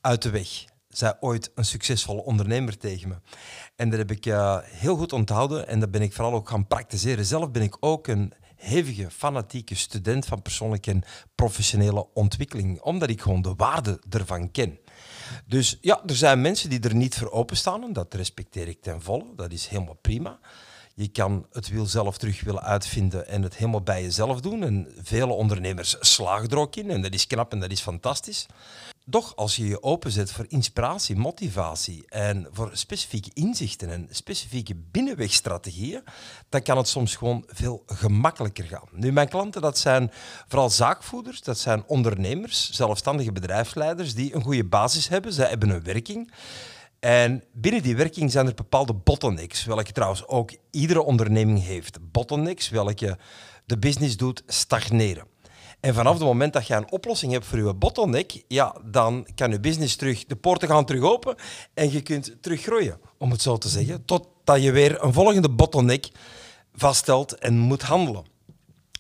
uit 0.02 0.22
de 0.22 0.30
weg. 0.30 0.66
Zij 0.90 1.18
ooit 1.20 1.52
een 1.56 1.66
succesvolle 1.66 2.24
ondernemer 2.24 2.78
tegen 2.78 3.10
me. 3.10 3.16
En 3.76 3.90
dat 3.90 4.00
heb 4.00 4.12
ik 4.12 4.26
uh, 4.26 4.58
heel 4.62 4.96
goed 4.96 5.14
onthouden 5.14 5.68
en 5.68 5.80
dat 5.80 5.92
ben 5.92 6.02
ik 6.02 6.14
vooral 6.14 6.34
ook 6.34 6.50
gaan 6.50 6.68
praktiseren. 6.68 7.26
Zelf 7.26 7.52
ben 7.52 7.62
ik 7.62 7.78
ook 7.80 8.08
een 8.08 8.34
hevige, 8.56 9.12
fanatieke 9.12 9.76
student 9.76 10.26
van 10.26 10.42
persoonlijke 10.42 10.92
en 10.92 11.04
professionele 11.36 12.08
ontwikkeling, 12.14 12.82
omdat 12.82 13.10
ik 13.10 13.22
gewoon 13.22 13.42
de 13.42 13.54
waarde 13.56 14.02
ervan 14.10 14.52
ken. 14.52 14.80
Dus 15.48 15.78
ja, 15.82 16.04
er 16.06 16.16
zijn 16.16 16.42
mensen 16.42 16.70
die 16.70 16.80
er 16.80 16.96
niet 16.96 17.16
voor 17.16 17.32
openstaan 17.32 17.84
en 17.84 17.94
dat 17.94 18.14
respecteer 18.14 18.68
ik 18.68 18.82
ten 18.82 19.02
volle. 19.02 19.26
Dat 19.36 19.52
is 19.52 19.68
helemaal 19.68 19.98
prima. 20.02 20.40
Je 20.96 21.08
kan 21.08 21.46
het 21.52 21.70
wiel 21.70 21.86
zelf 21.86 22.18
terug 22.18 22.42
willen 22.42 22.64
uitvinden 22.64 23.28
en 23.28 23.42
het 23.42 23.56
helemaal 23.56 23.82
bij 23.82 24.02
jezelf 24.02 24.42
doen. 24.42 24.64
En 24.64 24.88
vele 25.02 25.34
ondernemers 25.34 25.96
slagen 26.00 26.50
er 26.50 26.58
ook 26.58 26.76
in 26.76 26.90
en 26.90 27.02
dat 27.02 27.14
is 27.14 27.28
knap 27.28 27.52
en 27.52 27.60
dat 27.60 27.72
is 27.72 27.82
fantastisch. 27.82 28.48
Doch 29.06 29.36
als 29.36 29.56
je 29.56 29.68
je 29.68 29.84
openzet 29.84 30.32
voor 30.32 30.46
inspiratie, 30.48 31.16
motivatie 31.16 32.06
en 32.10 32.48
voor 32.52 32.70
specifieke 32.74 33.30
inzichten 33.34 33.90
en 33.90 34.08
specifieke 34.12 34.76
binnenwegstrategieën, 34.92 36.04
dan 36.50 36.62
kan 36.62 36.78
het 36.78 36.88
soms 36.88 37.16
gewoon 37.16 37.44
veel 37.48 37.84
gemakkelijker 37.86 38.64
gaan. 38.64 38.88
Nu, 38.92 39.12
mijn 39.12 39.30
klanten, 39.30 39.62
dat 39.62 39.78
zijn 39.78 40.12
vooral 40.48 40.70
zaakvoerders, 40.70 41.42
dat 41.42 41.58
zijn 41.58 41.84
ondernemers, 41.88 42.72
zelfstandige 42.72 43.32
bedrijfsleiders 43.32 44.16
die 44.16 44.36
een 44.36 44.44
goede 44.44 44.66
basis 44.66 45.08
hebben. 45.08 45.34
Zij 45.34 45.50
hebben 45.50 45.70
een 45.70 45.84
werking. 45.84 46.32
En 47.02 47.44
binnen 47.54 47.82
die 47.82 47.96
werking 47.96 48.32
zijn 48.32 48.48
er 48.48 48.54
bepaalde 48.54 48.94
bottlenecks, 48.94 49.66
welke 49.66 49.92
trouwens 49.92 50.28
ook 50.28 50.52
iedere 50.72 51.02
onderneming 51.02 51.64
heeft. 51.64 51.98
Bottlenecks, 52.12 52.70
welke 52.70 53.18
de 53.66 53.78
business 53.78 54.18
doet 54.18 54.44
stagneren. 54.48 55.26
En 55.80 55.94
vanaf 55.94 56.14
het 56.14 56.24
moment 56.24 56.54
dat 56.54 56.68
je 56.68 56.76
een 56.76 56.92
oplossing 56.92 57.32
hebt 57.32 57.46
voor 57.46 57.58
je 57.58 57.74
bottleneck, 57.74 58.44
ja, 58.48 58.76
dan 58.84 59.28
kan 59.36 59.52
je 59.52 59.60
business 59.60 59.96
terug, 59.96 60.26
de 60.26 60.36
poorten 60.36 60.68
gaan 60.68 60.86
terug 60.86 61.04
open 61.04 61.36
en 61.74 61.92
je 61.92 62.02
kunt 62.02 62.36
terug 62.42 62.62
groeien, 62.62 63.00
om 63.18 63.32
het 63.32 63.42
zo 63.42 63.58
te 63.58 63.70
zeggen, 63.70 64.06
totdat 64.06 64.64
je 64.64 64.72
weer 64.72 65.04
een 65.04 65.14
volgende 65.14 65.50
bottleneck 65.50 66.10
vaststelt 66.74 67.36
en 67.36 67.58
moet 67.58 67.82
handelen. 67.82 68.26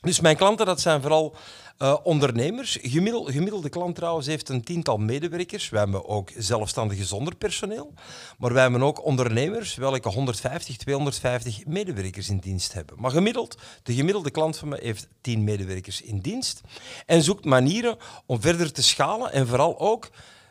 Dus 0.02 0.20
mijn 0.20 0.36
klanten, 0.36 0.66
dat 0.66 0.82
zijn 0.82 1.02
vooral 1.02 1.36
uh, 1.82 1.98
ondernemers. 2.04 2.78
Gemiddel, 2.82 3.24
gemiddelde 3.24 3.70
klant 3.70 3.96
trouwens 3.96 4.28
heeft 4.28 4.50
een 4.50 4.64
tiental 4.64 4.98
medewerkers. 4.98 5.70
Wij 5.70 5.80
hebben 5.80 6.08
ook 6.08 6.30
zelfstandigen 6.38 7.06
zonder 7.06 7.36
personeel. 7.36 7.94
Maar 8.38 8.54
wij 8.54 8.62
hebben 8.62 8.84
ook 8.84 9.06
ondernemers 9.06 9.76
welke 9.76 10.10
150, 10.10 10.78
250 10.78 11.66
medewerkers 11.66 12.30
in 12.30 12.38
dienst 12.38 12.74
hebben. 12.74 12.96
Maar 13.00 13.12
gemiddeld, 13.12 13.58
de 13.84 13.94
gemiddelde 13.94 14.32
klant 14.32 14.58
van 14.58 14.68
me 14.68 14.80
heeft 14.82 15.08
10 15.22 15.44
medewerkers 15.44 16.02
in 16.02 16.20
dienst. 16.20 16.62
En 17.06 17.24
zoekt 17.24 17.46
manieren 17.46 17.98
om 18.26 18.42
verder 18.42 18.72
te 18.72 18.84
schalen 18.84 19.32
en 19.32 19.48
vooral 19.48 19.80
ook 19.80 20.10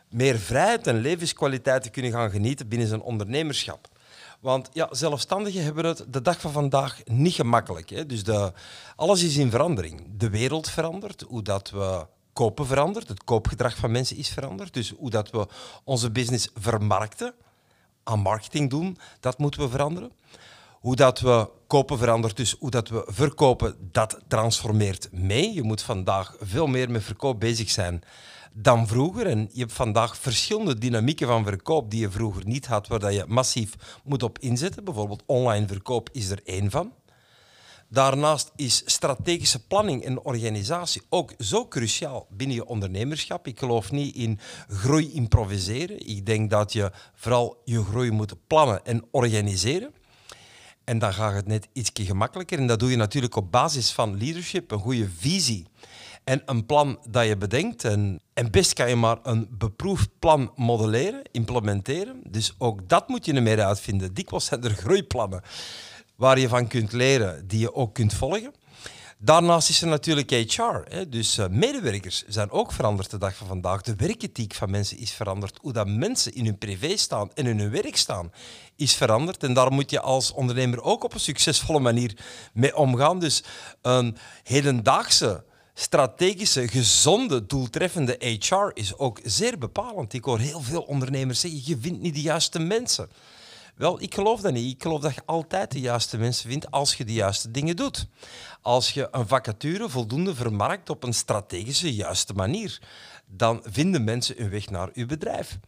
meer 0.09 0.39
vrijheid 0.39 0.87
en 0.87 1.01
levenskwaliteit 1.01 1.83
te 1.83 1.89
kunnen 1.89 2.11
gaan 2.11 2.31
genieten 2.31 2.67
binnen 2.67 2.87
zijn 2.87 3.01
ondernemerschap. 3.01 3.87
Want 4.41 4.69
ja, 4.73 4.87
zelfstandigen 4.91 5.63
hebben 5.63 5.85
het 5.85 6.05
de 6.07 6.21
dag 6.21 6.41
van 6.41 6.51
vandaag 6.51 7.01
niet 7.05 7.33
gemakkelijk. 7.33 7.89
Hè? 7.89 8.05
Dus 8.05 8.23
de, 8.23 8.53
alles 8.95 9.23
is 9.23 9.37
in 9.37 9.49
verandering. 9.49 10.01
De 10.17 10.29
wereld 10.29 10.69
verandert, 10.69 11.21
hoe 11.27 11.41
dat 11.41 11.69
we 11.69 12.05
kopen 12.33 12.65
verandert, 12.65 13.07
het 13.07 13.23
koopgedrag 13.23 13.75
van 13.75 13.91
mensen 13.91 14.17
is 14.17 14.29
veranderd. 14.29 14.73
Dus 14.73 14.93
hoe 14.97 15.09
dat 15.09 15.29
we 15.29 15.47
onze 15.83 16.11
business 16.11 16.49
vermarkten, 16.55 17.33
aan 18.03 18.19
marketing 18.19 18.69
doen, 18.69 18.97
dat 19.19 19.37
moeten 19.37 19.61
we 19.61 19.69
veranderen. 19.69 20.11
Hoe 20.71 20.95
dat 20.95 21.19
we 21.19 21.49
kopen 21.67 21.97
verandert, 21.97 22.37
dus 22.37 22.55
hoe 22.59 22.69
dat 22.69 22.89
we 22.89 23.03
verkopen, 23.07 23.75
dat 23.91 24.19
transformeert 24.27 25.09
mee. 25.11 25.53
Je 25.53 25.63
moet 25.63 25.81
vandaag 25.81 26.35
veel 26.39 26.67
meer 26.67 26.91
met 26.91 27.03
verkoop 27.03 27.39
bezig 27.39 27.69
zijn 27.69 28.03
dan 28.53 28.87
vroeger. 28.87 29.27
En 29.27 29.49
je 29.51 29.59
hebt 29.59 29.73
vandaag 29.73 30.17
verschillende 30.17 30.77
dynamieken 30.77 31.27
van 31.27 31.43
verkoop 31.43 31.91
die 31.91 31.99
je 31.99 32.11
vroeger 32.11 32.45
niet 32.45 32.65
had, 32.65 32.87
waar 32.87 32.99
dat 32.99 33.13
je 33.13 33.25
massief 33.27 33.73
moet 34.03 34.23
op 34.23 34.39
inzetten. 34.39 34.83
Bijvoorbeeld 34.83 35.23
online 35.25 35.67
verkoop 35.67 36.09
is 36.11 36.29
er 36.29 36.41
één 36.43 36.71
van. 36.71 36.93
Daarnaast 37.87 38.51
is 38.55 38.81
strategische 38.85 39.65
planning 39.65 40.03
en 40.03 40.21
organisatie 40.21 41.01
ook 41.09 41.33
zo 41.37 41.67
cruciaal 41.67 42.27
binnen 42.29 42.55
je 42.55 42.65
ondernemerschap. 42.65 43.47
Ik 43.47 43.59
geloof 43.59 43.91
niet 43.91 44.15
in 44.15 44.39
groei 44.67 45.11
improviseren. 45.13 46.07
Ik 46.07 46.25
denk 46.25 46.49
dat 46.49 46.73
je 46.73 46.91
vooral 47.13 47.61
je 47.65 47.83
groei 47.83 48.11
moet 48.11 48.47
plannen 48.47 48.85
en 48.85 49.03
organiseren. 49.11 49.93
En 50.83 50.99
dan 50.99 51.13
gaat 51.13 51.33
het 51.33 51.47
net 51.47 51.67
iets 51.73 51.91
gemakkelijker. 51.93 52.59
En 52.59 52.67
dat 52.67 52.79
doe 52.79 52.89
je 52.89 52.95
natuurlijk 52.95 53.35
op 53.35 53.51
basis 53.51 53.91
van 53.91 54.17
leadership, 54.17 54.71
een 54.71 54.79
goede 54.79 55.09
visie 55.17 55.65
en 56.31 56.41
een 56.45 56.65
plan 56.65 56.99
dat 57.09 57.27
je 57.27 57.37
bedenkt. 57.37 57.83
En, 57.83 58.21
en 58.33 58.51
best 58.51 58.73
kan 58.73 58.89
je 58.89 58.95
maar 58.95 59.17
een 59.23 59.47
beproefd 59.49 60.09
plan 60.19 60.51
modelleren, 60.55 61.21
implementeren. 61.31 62.21
Dus 62.23 62.55
ook 62.57 62.89
dat 62.89 63.07
moet 63.07 63.25
je 63.25 63.33
er 63.33 63.41
meer 63.41 63.63
uitvinden. 63.63 64.13
Dikwijls 64.13 64.45
zijn 64.45 64.63
er 64.63 64.71
groeiplannen 64.71 65.41
waar 66.15 66.39
je 66.39 66.47
van 66.47 66.67
kunt 66.67 66.91
leren, 66.91 67.47
die 67.47 67.59
je 67.59 67.75
ook 67.75 67.93
kunt 67.93 68.13
volgen. 68.13 68.53
Daarnaast 69.17 69.69
is 69.69 69.81
er 69.81 69.87
natuurlijk 69.87 70.29
HR. 70.31 70.81
Hè. 70.83 71.09
Dus 71.09 71.37
uh, 71.37 71.47
medewerkers 71.47 72.23
zijn 72.27 72.51
ook 72.51 72.71
veranderd 72.71 73.09
de 73.09 73.17
dag 73.17 73.35
van 73.35 73.47
vandaag. 73.47 73.81
De 73.81 73.95
werkethiek 73.95 74.53
van 74.53 74.69
mensen 74.69 74.97
is 74.97 75.11
veranderd. 75.11 75.59
Hoe 75.61 75.73
dat 75.73 75.87
mensen 75.87 76.33
in 76.33 76.45
hun 76.45 76.57
privé 76.57 76.97
staan 76.97 77.29
en 77.33 77.45
in 77.45 77.59
hun 77.59 77.71
werk 77.71 77.95
staan, 77.95 78.31
is 78.75 78.95
veranderd. 78.95 79.43
En 79.43 79.53
daar 79.53 79.71
moet 79.71 79.91
je 79.91 80.01
als 80.01 80.31
ondernemer 80.31 80.81
ook 80.81 81.03
op 81.03 81.13
een 81.13 81.19
succesvolle 81.19 81.79
manier 81.79 82.17
mee 82.53 82.75
omgaan. 82.75 83.19
Dus 83.19 83.43
een 83.81 84.17
hedendaagse, 84.43 85.43
strategische, 85.81 86.67
gezonde, 86.67 87.45
doeltreffende 87.45 88.15
HR 88.19 88.71
is 88.73 88.97
ook 88.97 89.19
zeer 89.23 89.57
bepalend. 89.57 90.13
Ik 90.13 90.23
hoor 90.23 90.39
heel 90.39 90.61
veel 90.61 90.81
ondernemers 90.81 91.39
zeggen, 91.39 91.61
je 91.65 91.77
vindt 91.77 92.01
niet 92.01 92.13
de 92.13 92.21
juiste 92.21 92.59
mensen. 92.59 93.09
Wel, 93.75 94.01
ik 94.01 94.13
geloof 94.13 94.41
dat 94.41 94.53
niet. 94.53 94.75
Ik 94.75 94.81
geloof 94.81 95.01
dat 95.01 95.15
je 95.15 95.21
altijd 95.25 95.71
de 95.71 95.79
juiste 95.79 96.17
mensen 96.17 96.49
vindt 96.49 96.71
als 96.71 96.95
je 96.95 97.05
de 97.05 97.13
juiste 97.13 97.51
dingen 97.51 97.75
doet. 97.75 98.07
Als 98.61 98.91
je 98.91 99.07
een 99.11 99.27
vacature 99.27 99.89
voldoende 99.89 100.35
vermarkt 100.35 100.89
op 100.89 101.03
een 101.03 101.13
strategische, 101.13 101.95
juiste 101.95 102.33
manier, 102.33 102.81
dan 103.25 103.61
vinden 103.63 104.03
mensen 104.03 104.35
hun 104.37 104.49
weg 104.49 104.69
naar 104.69 104.89
uw 104.93 105.05
bedrijf. 105.05 105.59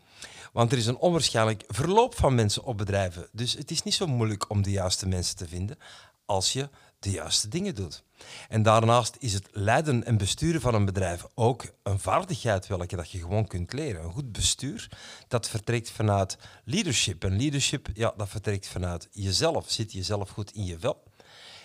Want 0.51 0.71
er 0.71 0.77
is 0.77 0.85
een 0.85 0.97
onwaarschijnlijk 0.97 1.63
verloop 1.67 2.15
van 2.15 2.35
mensen 2.35 2.63
op 2.63 2.77
bedrijven. 2.77 3.27
Dus 3.31 3.53
het 3.53 3.71
is 3.71 3.83
niet 3.83 3.93
zo 3.93 4.07
moeilijk 4.07 4.49
om 4.49 4.61
de 4.61 4.71
juiste 4.71 5.07
mensen 5.07 5.35
te 5.35 5.47
vinden 5.47 5.77
als 6.25 6.53
je 6.53 6.69
de 7.03 7.11
juiste 7.11 7.47
dingen 7.47 7.75
doet. 7.75 8.03
En 8.49 8.63
daarnaast 8.63 9.15
is 9.19 9.33
het 9.33 9.47
leiden 9.51 10.03
en 10.03 10.17
besturen 10.17 10.61
van 10.61 10.73
een 10.73 10.85
bedrijf 10.85 11.25
ook 11.33 11.65
een 11.83 11.99
vaardigheid 11.99 12.67
welke 12.67 12.95
dat 12.95 13.11
je 13.11 13.19
gewoon 13.19 13.47
kunt 13.47 13.73
leren. 13.73 14.03
Een 14.03 14.11
goed 14.11 14.31
bestuur, 14.31 14.89
dat 15.27 15.49
vertrekt 15.49 15.91
vanuit 15.91 16.37
leadership. 16.63 17.23
En 17.23 17.37
leadership, 17.37 17.87
ja, 17.93 18.13
dat 18.17 18.29
vertrekt 18.29 18.67
vanuit 18.67 19.07
jezelf. 19.11 19.71
Zit 19.71 19.91
jezelf 19.91 20.29
goed 20.29 20.51
in 20.53 20.65
je 20.65 20.79
vel? 20.79 21.03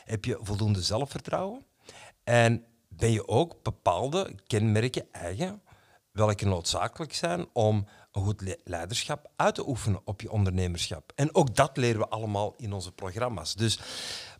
Heb 0.04 0.24
je 0.24 0.38
voldoende 0.42 0.82
zelfvertrouwen? 0.82 1.64
En 2.24 2.64
ben 2.88 3.10
je 3.10 3.28
ook 3.28 3.62
bepaalde 3.62 4.34
kenmerken 4.46 5.12
eigen, 5.12 5.62
welke 6.12 6.46
noodzakelijk 6.46 7.14
zijn 7.14 7.46
om 7.52 7.86
een 8.12 8.22
goed 8.22 8.56
leiderschap 8.64 9.30
uit 9.36 9.54
te 9.54 9.68
oefenen 9.68 10.00
op 10.04 10.20
je 10.20 10.30
ondernemerschap. 10.30 11.12
En 11.14 11.34
ook 11.34 11.54
dat 11.54 11.76
leren 11.76 12.00
we 12.00 12.08
allemaal 12.08 12.54
in 12.56 12.72
onze 12.72 12.92
programma's. 12.92 13.54
Dus 13.54 13.78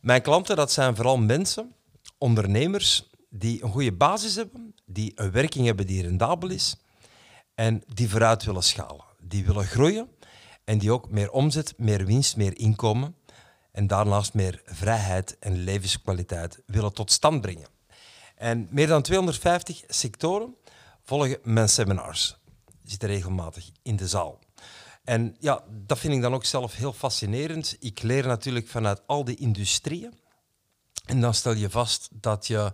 mijn 0.00 0.22
klanten, 0.22 0.56
dat 0.56 0.72
zijn 0.72 0.96
vooral 0.96 1.18
mensen, 1.18 1.74
ondernemers, 2.18 3.10
die 3.30 3.62
een 3.62 3.70
goede 3.70 3.92
basis 3.92 4.34
hebben, 4.34 4.74
die 4.86 5.12
een 5.14 5.30
werking 5.30 5.66
hebben 5.66 5.86
die 5.86 6.02
rendabel 6.02 6.50
is 6.50 6.76
en 7.54 7.82
die 7.94 8.08
vooruit 8.08 8.44
willen 8.44 8.62
schalen. 8.62 9.04
Die 9.20 9.44
willen 9.44 9.64
groeien 9.64 10.08
en 10.64 10.78
die 10.78 10.92
ook 10.92 11.10
meer 11.10 11.30
omzet, 11.30 11.74
meer 11.76 12.06
winst, 12.06 12.36
meer 12.36 12.58
inkomen 12.58 13.16
en 13.72 13.86
daarnaast 13.86 14.34
meer 14.34 14.62
vrijheid 14.64 15.38
en 15.38 15.56
levenskwaliteit 15.64 16.62
willen 16.66 16.92
tot 16.92 17.12
stand 17.12 17.40
brengen. 17.40 17.68
En 18.36 18.68
meer 18.70 18.86
dan 18.86 19.02
250 19.02 19.82
sectoren 19.86 20.54
volgen 21.02 21.38
mijn 21.42 21.68
seminars. 21.68 22.36
Zitten 22.84 23.08
regelmatig 23.08 23.70
in 23.82 23.96
de 23.96 24.08
zaal. 24.08 24.38
En 25.08 25.36
ja, 25.38 25.64
dat 25.86 25.98
vind 25.98 26.14
ik 26.14 26.22
dan 26.22 26.34
ook 26.34 26.44
zelf 26.44 26.74
heel 26.74 26.92
fascinerend. 26.92 27.76
Ik 27.80 28.02
leer 28.02 28.26
natuurlijk 28.26 28.68
vanuit 28.68 29.02
al 29.06 29.24
die 29.24 29.36
industrieën. 29.36 30.12
En 31.04 31.20
dan 31.20 31.34
stel 31.34 31.52
je 31.52 31.70
vast 31.70 32.08
dat 32.12 32.46
je 32.46 32.72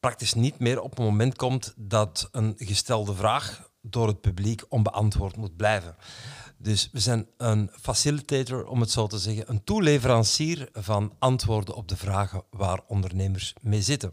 praktisch 0.00 0.34
niet 0.34 0.58
meer 0.58 0.80
op 0.80 0.90
het 0.90 0.98
moment 0.98 1.36
komt 1.36 1.74
dat 1.76 2.28
een 2.32 2.54
gestelde 2.56 3.14
vraag 3.14 3.70
door 3.80 4.06
het 4.06 4.20
publiek 4.20 4.64
onbeantwoord 4.68 5.36
moet 5.36 5.56
blijven. 5.56 5.96
Dus 6.58 6.88
we 6.92 7.00
zijn 7.00 7.26
een 7.36 7.70
facilitator, 7.80 8.66
om 8.66 8.80
het 8.80 8.90
zo 8.90 9.06
te 9.06 9.18
zeggen, 9.18 9.50
een 9.50 9.64
toeleverancier 9.64 10.68
van 10.72 11.12
antwoorden 11.18 11.74
op 11.74 11.88
de 11.88 11.96
vragen 11.96 12.42
waar 12.50 12.80
ondernemers 12.86 13.54
mee 13.60 13.82
zitten. 13.82 14.12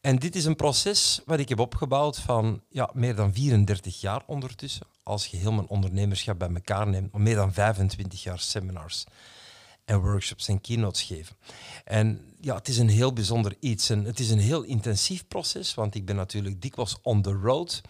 En 0.00 0.16
dit 0.16 0.36
is 0.36 0.44
een 0.44 0.56
proces 0.56 1.20
wat 1.26 1.38
ik 1.38 1.48
heb 1.48 1.58
opgebouwd 1.58 2.18
van 2.18 2.62
ja, 2.68 2.90
meer 2.94 3.14
dan 3.14 3.34
34 3.34 4.00
jaar 4.00 4.22
ondertussen. 4.26 4.86
Als 5.10 5.26
je 5.26 5.36
heel 5.36 5.52
mijn 5.52 5.68
ondernemerschap 5.68 6.38
bij 6.38 6.48
elkaar 6.54 6.88
neemt, 6.88 7.12
meer 7.12 7.34
dan 7.34 7.52
25 7.52 8.22
jaar 8.22 8.38
seminars 8.38 9.04
en 9.84 10.00
workshops 10.00 10.48
en 10.48 10.60
keynotes 10.60 11.02
geven. 11.02 11.36
En 11.84 12.34
ja, 12.40 12.54
het 12.54 12.68
is 12.68 12.78
een 12.78 12.88
heel 12.88 13.12
bijzonder 13.12 13.56
iets. 13.60 13.90
En 13.90 14.04
het 14.04 14.18
is 14.18 14.30
een 14.30 14.38
heel 14.38 14.62
intensief 14.62 15.26
proces, 15.26 15.74
want 15.74 15.94
ik 15.94 16.04
ben 16.04 16.16
natuurlijk 16.16 16.62
dikwijls 16.62 16.98
on 17.02 17.22
the 17.22 17.32
road. 17.32 17.80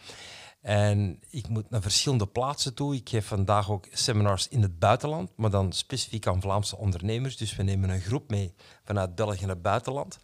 En 0.61 1.21
ik 1.31 1.49
moet 1.49 1.71
naar 1.71 1.83
verschillende 1.83 2.27
plaatsen 2.27 2.75
toe. 2.75 2.95
Ik 2.95 3.09
geef 3.09 3.27
vandaag 3.27 3.71
ook 3.71 3.87
seminars 3.93 4.49
in 4.49 4.63
het 4.63 4.79
buitenland, 4.79 5.31
maar 5.37 5.51
dan 5.51 5.73
specifiek 5.73 6.27
aan 6.27 6.41
Vlaamse 6.41 6.77
ondernemers. 6.77 7.37
Dus 7.37 7.57
we 7.57 7.63
nemen 7.63 7.91
een 7.91 8.01
groep 8.01 8.31
mee 8.31 8.55
vanuit 8.85 9.15
België 9.15 9.41
naar 9.41 9.55
het 9.55 9.63
buitenland. 9.63 10.19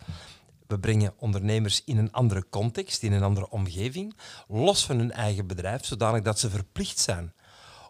We 0.67 0.79
brengen 0.79 1.15
ondernemers 1.17 1.83
in 1.85 1.99
een 1.99 2.13
andere 2.13 2.45
context, 2.51 3.03
in 3.03 3.13
een 3.13 3.23
andere 3.23 3.51
omgeving, 3.51 4.17
los 4.49 4.87
van 4.87 4.99
hun 4.99 5.13
eigen 5.13 5.47
bedrijf, 5.47 5.85
zodanig 5.85 6.23
dat 6.23 6.39
ze 6.39 6.51
verplicht 6.51 6.99
zijn 6.99 7.33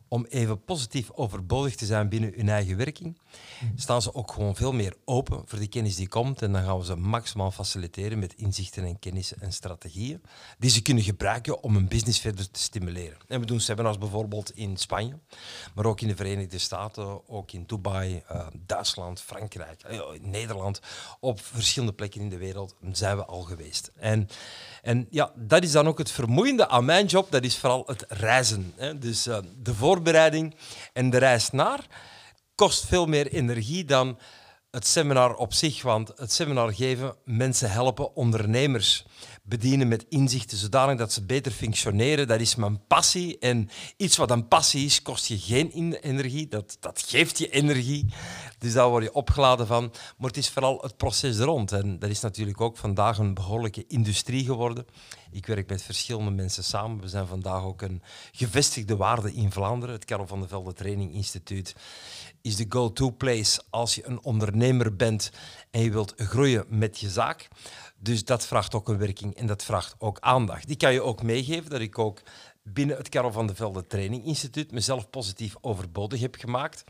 om 0.08 0.24
even 0.28 0.64
positief 0.64 1.10
overbodig 1.10 1.74
te 1.76 1.86
zijn 1.86 2.08
binnen 2.08 2.32
hun 2.36 2.48
eigen 2.48 2.76
werking, 2.76 3.18
staan 3.75 4.03
ze 4.03 4.14
ook 4.14 4.33
gewoon 4.33 4.57
veel 4.57 4.72
meer 4.72 4.94
open 5.05 5.42
voor 5.44 5.59
de 5.59 5.66
kennis 5.66 5.96
die 5.96 6.09
komt. 6.09 6.42
En 6.42 6.53
dan 6.53 6.64
gaan 6.64 6.79
we 6.79 6.85
ze 6.85 6.96
maximaal 6.96 7.51
faciliteren 7.51 8.18
met 8.18 8.35
inzichten 8.35 8.85
en 8.85 8.99
kennissen 8.99 9.40
en 9.40 9.53
strategieën 9.53 10.22
die 10.59 10.70
ze 10.70 10.83
kunnen 10.83 11.05
gebruiken 11.05 11.62
om 11.62 11.75
hun 11.75 11.88
business 11.88 12.20
verder 12.20 12.51
te 12.51 12.61
stimuleren. 12.61 13.18
En 13.29 13.40
we 13.40 13.46
doen 13.46 13.61
seminars 13.61 13.99
bijvoorbeeld 13.99 14.51
in 14.51 14.77
Spanje, 14.77 15.18
maar 15.75 15.87
ook 15.87 16.01
in 16.01 16.09
de 16.09 16.16
Verenigde 16.16 16.59
Staten, 16.59 17.29
ook 17.29 17.53
in 17.53 17.64
Dubai, 17.66 18.22
uh, 18.33 18.46
Duitsland, 18.66 19.20
Frankrijk, 19.20 19.83
uh, 19.90 20.01
Nederland. 20.20 20.81
Op 21.20 21.40
verschillende 21.40 21.94
plekken 21.94 22.20
in 22.20 22.29
de 22.29 22.38
wereld 22.38 22.75
zijn 22.92 23.16
we 23.16 23.25
al 23.25 23.42
geweest. 23.42 23.90
En, 23.96 24.29
en 24.83 25.07
ja, 25.11 25.33
dat 25.35 25.62
is 25.62 25.72
dan 25.72 25.87
ook 25.87 25.99
het 25.99 26.11
vermoeiende 26.11 26.68
aan 26.68 26.85
mijn 26.85 27.07
job, 27.07 27.31
dat 27.31 27.44
is 27.44 27.59
vooral 27.59 27.83
het 27.87 28.05
reizen. 28.09 28.72
Hè. 28.77 28.99
Dus 28.99 29.27
uh, 29.27 29.38
de 29.62 29.75
voorbereiding 29.75 30.55
en 30.92 31.11
de 31.11 31.18
reis 31.18 31.51
naar 31.51 31.87
kost 32.56 32.86
veel 32.86 33.06
meer 33.06 33.32
energie 33.32 33.84
dan 33.84 34.18
het 34.70 34.86
seminar 34.86 35.34
op 35.34 35.52
zich. 35.52 35.82
Want 35.82 36.12
het 36.16 36.32
seminar 36.32 36.74
geven, 36.74 37.16
mensen 37.24 37.70
helpen, 37.70 38.14
ondernemers 38.16 39.06
bedienen 39.42 39.88
met 39.88 40.06
inzichten 40.08 40.58
zodanig 40.58 40.96
dat 40.96 41.12
ze 41.12 41.24
beter 41.24 41.52
functioneren. 41.52 42.26
Dat 42.26 42.40
is 42.40 42.54
mijn 42.54 42.86
passie. 42.86 43.38
En 43.38 43.68
iets 43.96 44.16
wat 44.16 44.30
een 44.30 44.48
passie 44.48 44.84
is, 44.84 45.02
kost 45.02 45.26
je 45.26 45.38
geen 45.38 45.96
energie. 46.00 46.48
Dat, 46.48 46.76
dat 46.80 47.04
geeft 47.06 47.38
je 47.38 47.50
energie. 47.50 48.06
Dus 48.58 48.72
daar 48.72 48.88
word 48.88 49.04
je 49.04 49.14
opgeladen 49.14 49.66
van. 49.66 49.92
Maar 50.18 50.28
het 50.28 50.36
is 50.36 50.50
vooral 50.50 50.78
het 50.82 50.96
proces 50.96 51.38
rond. 51.38 51.72
En 51.72 51.98
dat 51.98 52.10
is 52.10 52.20
natuurlijk 52.20 52.60
ook 52.60 52.76
vandaag 52.76 53.18
een 53.18 53.34
behoorlijke 53.34 53.84
industrie 53.86 54.44
geworden. 54.44 54.86
Ik 55.30 55.46
werk 55.46 55.68
met 55.68 55.82
verschillende 55.82 56.30
mensen 56.30 56.64
samen. 56.64 57.00
We 57.00 57.08
zijn 57.08 57.26
vandaag 57.26 57.62
ook 57.62 57.82
een 57.82 58.02
gevestigde 58.32 58.96
waarde 58.96 59.34
in 59.34 59.52
Vlaanderen. 59.52 59.94
Het 59.94 60.04
Karel 60.04 60.26
van 60.26 60.38
der 60.38 60.48
Velde 60.48 60.72
Training 60.72 61.14
Instituut 61.14 61.74
is 62.46 62.56
de 62.56 62.66
go-to 62.68 63.11
place 63.11 63.62
als 63.70 63.94
je 63.94 64.06
een 64.06 64.22
ondernemer 64.22 64.96
bent 64.96 65.30
en 65.70 65.80
je 65.80 65.90
wilt 65.90 66.14
groeien 66.16 66.64
met 66.68 66.98
je 66.98 67.09
zaak. 67.09 67.48
Dus 67.98 68.24
dat 68.24 68.46
vraagt 68.46 68.74
ook 68.74 68.88
een 68.88 68.98
werking 68.98 69.35
en 69.35 69.46
dat 69.46 69.64
vraagt 69.64 69.94
ook 69.98 70.20
aandacht. 70.20 70.66
Die 70.66 70.76
kan 70.76 70.92
je 70.92 71.02
ook 71.02 71.22
meegeven 71.22 71.70
dat 71.70 71.80
ik 71.80 71.98
ook 71.98 72.22
binnen 72.62 72.96
het 72.96 73.09
Karel 73.09 73.32
van 73.32 73.46
der 73.46 73.56
Velde 73.56 73.87
Training 73.87 74.24
Instituut 74.24 74.72
mezelf 74.72 75.11
positief 75.11 75.54
overbodig 75.61 76.20
heb 76.20 76.35
gemaakt. 76.35 76.85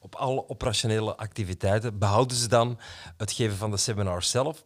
Op 0.00 0.14
alle 0.14 0.48
operationele 0.48 1.16
activiteiten 1.16 1.98
behouden 1.98 2.36
ze 2.36 2.48
dan 2.48 2.78
het 3.16 3.32
geven 3.32 3.56
van 3.56 3.70
de 3.70 3.76
seminars 3.76 4.30
zelf, 4.30 4.64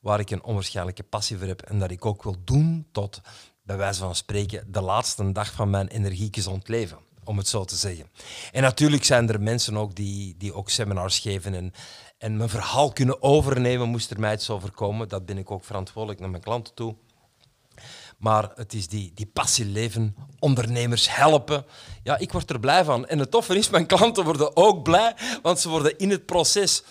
waar 0.00 0.20
ik 0.20 0.30
een 0.30 0.44
onwaarschijnlijke 0.44 1.02
passie 1.02 1.38
voor 1.38 1.46
heb 1.46 1.62
en 1.62 1.78
dat 1.78 1.90
ik 1.90 2.04
ook 2.04 2.22
wil 2.22 2.36
doen 2.44 2.86
tot, 2.92 3.20
bij 3.62 3.76
wijze 3.76 4.00
van 4.00 4.14
spreken, 4.14 4.72
de 4.72 4.80
laatste 4.80 5.32
dag 5.32 5.52
van 5.52 5.70
mijn 5.70 5.88
energiegezond 5.88 6.68
leven 6.68 7.05
om 7.26 7.38
het 7.38 7.48
zo 7.48 7.64
te 7.64 7.76
zeggen. 7.76 8.10
En 8.52 8.62
natuurlijk 8.62 9.04
zijn 9.04 9.28
er 9.28 9.42
mensen 9.42 9.76
ook 9.76 9.94
die, 9.94 10.34
die 10.38 10.54
ook 10.54 10.70
seminars 10.70 11.18
geven 11.18 11.54
en, 11.54 11.72
en 12.18 12.36
mijn 12.36 12.48
verhaal 12.48 12.92
kunnen 12.92 13.22
overnemen, 13.22 13.88
moest 13.88 14.10
er 14.10 14.20
mij 14.20 14.34
iets 14.34 14.50
overkomen. 14.50 15.08
Dat 15.08 15.26
ben 15.26 15.38
ik 15.38 15.50
ook 15.50 15.64
verantwoordelijk 15.64 16.20
naar 16.20 16.30
mijn 16.30 16.42
klanten 16.42 16.74
toe. 16.74 16.96
Maar 18.18 18.50
het 18.54 18.72
is 18.72 18.88
die, 18.88 19.12
die 19.14 19.26
passie 19.26 19.64
leven, 19.64 20.16
ondernemers 20.38 21.16
helpen. 21.16 21.64
Ja, 22.02 22.18
ik 22.18 22.32
word 22.32 22.50
er 22.50 22.60
blij 22.60 22.84
van. 22.84 23.06
En 23.06 23.18
het 23.18 23.30
toffe 23.30 23.56
is, 23.56 23.70
mijn 23.70 23.86
klanten 23.86 24.24
worden 24.24 24.56
ook 24.56 24.82
blij, 24.82 25.14
want 25.42 25.58
ze 25.58 25.68
worden 25.68 25.98
in 25.98 26.10
het 26.10 26.26
proces 26.26 26.82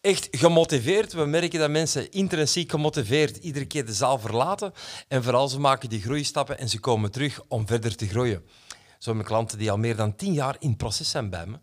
echt 0.00 0.28
gemotiveerd. 0.30 1.12
We 1.12 1.24
merken 1.24 1.58
dat 1.58 1.70
mensen 1.70 2.10
intrinsiek 2.10 2.70
gemotiveerd 2.70 3.36
iedere 3.36 3.64
keer 3.64 3.86
de 3.86 3.92
zaal 3.92 4.18
verlaten. 4.18 4.72
En 5.08 5.22
vooral 5.22 5.48
ze 5.48 5.60
maken 5.60 5.88
die 5.88 6.02
groeistappen 6.02 6.58
en 6.58 6.68
ze 6.68 6.80
komen 6.80 7.10
terug 7.10 7.40
om 7.48 7.66
verder 7.66 7.96
te 7.96 8.08
groeien. 8.08 8.44
Zo 9.04 9.14
mijn 9.14 9.26
klanten 9.26 9.58
die 9.58 9.70
al 9.70 9.78
meer 9.78 9.96
dan 9.96 10.16
tien 10.16 10.32
jaar 10.32 10.56
in 10.58 10.76
proces 10.76 11.10
zijn 11.10 11.30
bij 11.30 11.46
me. 11.46 11.58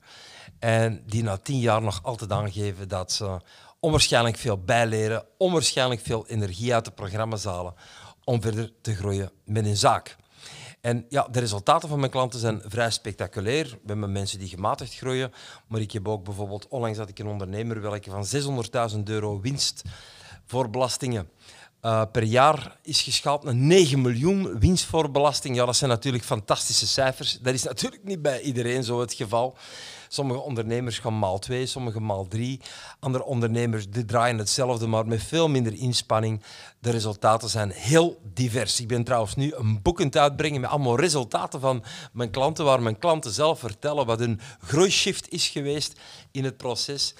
En 0.60 1.04
die 1.06 1.23
na 1.23 1.38
tien 1.38 1.60
jaar 1.60 1.82
nog 1.82 1.99
altijd 2.04 2.32
aangeven 2.32 2.88
dat 2.88 3.12
ze 3.12 3.39
onwaarschijnlijk 3.80 4.38
veel 4.38 4.58
bijleren, 4.58 5.25
onwaarschijnlijk 5.38 6.01
veel 6.01 6.27
energie 6.27 6.73
uit 6.73 6.86
de 6.86 6.91
programma's 6.91 7.43
halen, 7.43 7.73
om 8.23 8.41
verder 8.41 8.71
te 8.82 8.95
groeien 8.95 9.32
met 9.45 9.65
een 9.65 9.77
zaak. 9.77 10.15
En 10.82 11.06
ja, 11.10 11.27
de 11.32 11.39
resultaten 11.39 11.89
van 11.89 11.99
mijn 11.99 12.12
klanten 12.12 12.39
zijn 12.39 12.62
vrij 12.65 12.91
spectaculair. 12.91 13.65
We 13.65 13.80
hebben 13.86 14.12
mensen 14.12 14.39
die 14.39 14.47
gematigd 14.47 14.95
groeien, 14.95 15.34
maar 15.67 15.82
ik 15.82 15.91
heb 15.91 16.08
ook 16.08 16.23
bijvoorbeeld, 16.23 16.67
onlangs 16.67 16.97
had 16.97 17.10
ik 17.10 17.19
een 17.19 17.27
ondernemer 17.27 17.82
welke 17.82 18.10
van 18.10 18.25
600.000 18.95 19.04
euro 19.04 19.39
winst 19.39 19.82
voor 20.45 20.69
belastingen 20.69 21.30
uh, 21.82 22.02
per 22.12 22.24
jaar 22.24 22.78
is 22.84 23.02
geschaald 23.02 23.44
naar 23.44 23.56
9 23.56 24.02
miljoen 24.02 24.60
winst 24.60 24.86
voor 24.86 25.12
belasting. 25.12 25.56
Ja, 25.56 25.65
dat 25.65 25.76
zijn 25.76 25.89
natuurlijk 25.89 26.24
fantastische 26.24 26.88
cijfers. 26.88 27.39
Dat 27.41 27.54
is 27.54 27.63
natuurlijk 27.63 28.04
niet 28.04 28.22
bij 28.22 28.41
iedereen 28.41 28.84
zo 28.84 29.00
het 29.00 29.13
geval. 29.13 29.58
Sommige 30.08 30.39
ondernemers 30.39 31.00
gaan 31.00 31.20
maal 31.20 31.39
2, 31.39 31.65
sommige 31.65 32.00
maal 32.00 32.28
3. 32.28 32.60
Andere 33.00 33.24
ondernemers 33.24 33.89
die 33.89 34.06
draaien 34.06 34.38
hetzelfde, 34.38 34.88
maar 34.88 35.08
met 35.08 35.24
veel 35.24 35.50
minder 35.50 35.74
inspanning. 35.74 36.41
De 36.80 36.89
resultaten 36.89 37.50
zijn 37.50 37.70
heel 37.70 38.22
divers. 38.34 38.80
Ik 38.80 38.88
ben 38.88 39.04
trouwens 39.04 39.36
nu 39.36 39.54
een 39.54 39.82
boek 39.82 40.02
aan 40.02 40.15
uitbrengen 40.15 40.62
met 40.62 40.70
allemaal 40.70 41.00
resultaten 41.00 41.60
van 41.60 41.84
mijn 42.13 42.30
klanten, 42.30 42.65
waar 42.65 42.82
mijn 42.82 43.00
klanten 43.00 43.32
zelf 43.32 43.60
vertellen 43.60 44.06
wat 44.06 44.20
hun 44.20 44.39
groeishift 44.60 45.30
is 45.30 45.48
geweest 45.48 46.00
in 46.32 46.44
het 46.44 46.58
proces. 46.58 47.13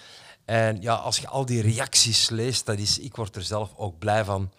En 0.46 0.82
ja, 0.82 0.94
als 0.94 1.18
je 1.18 1.28
al 1.28 1.46
die 1.46 1.62
reacties 1.62 2.30
leest, 2.30 2.66
dat 2.66 2.80
is, 2.80 3.00
ik 3.00 3.16
word 3.16 3.36
er 3.36 3.44
zelf 3.44 3.74
ook 3.76 4.00
blij 4.00 4.24
van. 4.24 4.52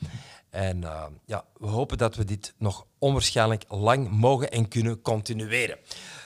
En 0.51 0.81
uh, 0.83 1.05
ja, 1.27 1.45
we 1.57 1.67
hopen 1.67 1.99
dat 1.99 2.17
we 2.17 2.25
dit 2.25 2.55
nog 2.59 2.87
onwaarschijnlijk 2.99 3.65
lang 3.69 4.11
mogen 4.11 4.51
en 4.51 4.69
kunnen 4.69 5.03
continueren. 5.03 5.79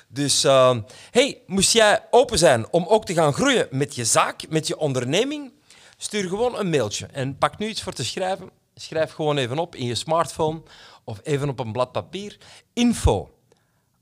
Dus 0.09 0.45
uh, 0.45 0.77
hey, 1.11 1.43
moest 1.47 1.73
jij 1.73 2.07
open 2.11 2.39
zijn 2.39 2.73
om 2.73 2.87
ook 2.87 3.05
te 3.05 3.15
gaan 3.15 3.33
groeien 3.33 3.69
met 3.71 3.95
je 3.95 4.05
zaak, 4.05 4.49
met 4.49 4.67
je 4.67 4.79
onderneming? 4.79 5.53
Stuur 5.97 6.29
gewoon 6.29 6.59
een 6.59 6.71
mailtje 6.71 7.07
en 7.07 7.39
pak 7.39 7.59
nu 7.59 7.69
iets 7.69 7.83
voor 7.83 7.93
te 7.93 8.05
schrijven. 8.05 8.51
Schrijf 8.75 9.13
gewoon 9.13 9.37
even 9.37 9.59
op 9.59 9.75
in 9.75 9.87
je 9.87 9.95
smartphone 9.95 10.63
of 11.05 11.21
even 11.23 11.49
op 11.49 11.59
een 11.59 11.73
blad 11.73 11.93
papier. 11.93 12.39
Info 12.73 13.31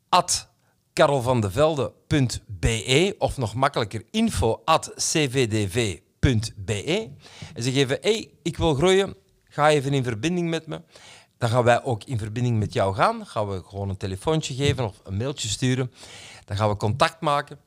at 0.09 0.49
karelvandevelde.be 0.95 3.15
of 3.19 3.37
nog 3.37 3.55
makkelijker 3.55 4.03
info.cvdv.be. 4.11 7.11
En 7.55 7.63
ze 7.63 7.73
geven, 7.73 7.99
hey, 8.01 8.31
ik 8.43 8.57
wil 8.57 8.75
groeien, 8.75 9.15
ga 9.49 9.69
even 9.69 9.93
in 9.93 10.05
verbinding 10.05 10.49
met 10.49 10.67
me. 10.67 10.83
Dan 11.39 11.49
gaan 11.49 11.65
wij 11.65 11.83
ook 11.83 12.05
in 12.05 12.19
verbinding 12.19 12.59
met 12.59 12.73
jou 12.73 12.95
gaan. 12.95 13.27
Gaan 13.27 13.49
we 13.49 13.63
gewoon 13.67 13.89
een 13.89 13.97
telefoontje 13.97 14.55
geven 14.55 14.85
of 14.85 15.01
een 15.05 15.17
mailtje 15.17 15.49
sturen. 15.49 15.93
Dan 16.45 16.57
gaan 16.57 16.69
we 16.69 16.77
contact 16.77 17.21
maken. 17.21 17.59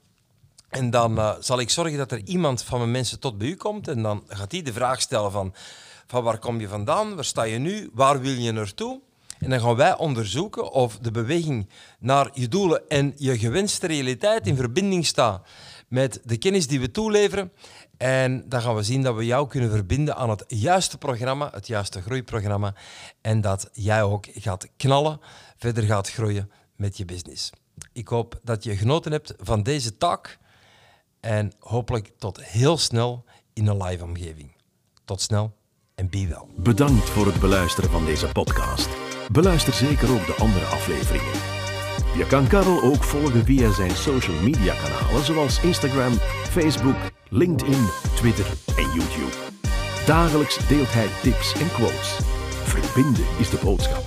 En 0.70 0.90
dan 0.90 1.18
uh, 1.18 1.36
zal 1.40 1.60
ik 1.60 1.70
zorgen 1.70 1.98
dat 1.98 2.12
er 2.12 2.22
iemand 2.24 2.64
van 2.64 2.80
mijn 2.80 2.92
mensen 2.92 3.20
tot 3.20 3.38
bij 3.38 3.48
u 3.48 3.56
komt. 3.56 3.88
En 3.88 4.02
dan 4.02 4.24
gaat 4.28 4.52
hij 4.52 4.62
de 4.62 4.74
vraag 4.74 5.02
stellen 5.02 5.32
van, 5.32 5.54
van 6.08 6.24
waar 6.24 6.40
kom 6.40 6.60
je 6.60 6.68
vandaan? 6.68 7.16
Waar 7.16 7.26
sta 7.26 7.44
je 7.44 7.58
nu? 7.58 7.90
Waar 7.94 8.22
wil 8.22 8.34
je 8.34 8.52
naartoe? 8.52 9.02
En 9.40 9.50
dan 9.50 9.60
gaan 9.60 9.76
wij 9.76 9.98
onderzoeken 9.98 10.72
of 10.72 10.98
de 10.98 11.12
beweging 11.12 11.70
naar 12.00 12.30
je 12.34 12.48
doelen 12.48 12.90
en 12.90 13.14
je 13.16 13.38
gewenste 13.38 13.88
realiteit 13.88 14.48
in 14.48 14.56
verbinding 14.56 15.06
staat 15.06 15.48
met 15.88 16.20
de 16.24 16.38
kennis 16.38 16.68
die 16.68 16.80
we 16.80 16.92
toeleveren. 16.92 17.52
En 17.98 18.50
dan 18.50 18.62
gaan 18.62 18.76
we 18.76 18.84
zien 18.84 19.02
dat 19.02 19.16
we 19.16 19.26
jou 19.26 19.48
kunnen 19.48 19.72
verbinden 19.72 20.16
aan 20.16 20.30
het 20.30 20.44
juiste 20.48 20.98
programma, 20.98 21.50
het 21.54 21.68
juiste 21.68 22.02
groeiprogramma. 22.02 22.76
En 23.22 23.42
dat 23.42 23.70
jij 23.74 24.04
ook 24.04 24.26
gaat 24.34 24.68
knallen, 24.78 25.20
verder 25.58 25.84
gaat 25.84 26.10
groeien 26.10 26.52
met 26.76 26.98
je 26.98 27.06
business. 27.06 27.50
Ik 27.94 28.08
hoop 28.08 28.40
dat 28.44 28.64
je 28.64 28.76
genoten 28.76 29.12
hebt 29.12 29.34
van 29.38 29.64
deze 29.64 29.98
talk. 29.98 30.38
En 31.20 31.52
hopelijk 31.60 32.12
tot 32.18 32.44
heel 32.44 32.78
snel 32.78 33.26
in 33.54 33.68
een 33.68 33.84
live 33.84 34.04
omgeving. 34.04 34.56
Tot 35.06 35.22
snel 35.22 35.56
en 35.96 36.10
be 36.10 36.28
wel. 36.28 36.50
Bedankt 36.56 37.10
voor 37.10 37.26
het 37.26 37.40
beluisteren 37.40 37.90
van 37.90 38.06
deze 38.06 38.28
podcast. 38.28 39.07
Beluister 39.32 39.74
zeker 39.74 40.12
ook 40.12 40.26
de 40.26 40.36
andere 40.38 40.66
afleveringen. 40.66 41.34
Je 42.18 42.28
kan 42.28 42.48
Karel 42.48 42.84
ook 42.84 43.04
volgen 43.04 43.46
via 43.46 43.72
zijn 43.72 43.96
social 43.96 44.42
media 44.42 44.74
kanalen 44.74 45.26
zoals 45.26 45.62
Instagram, 45.62 46.14
Facebook, 46.50 46.96
LinkedIn, 47.30 47.88
Twitter 48.16 48.46
en 48.78 48.84
YouTube. 48.84 49.36
Dagelijks 50.06 50.68
deelt 50.68 50.94
hij 50.94 51.08
tips 51.22 51.54
en 51.54 51.72
quotes. 51.72 52.18
Verbinden 52.64 53.26
is 53.40 53.50
de 53.50 53.60
boodschap. 53.64 54.06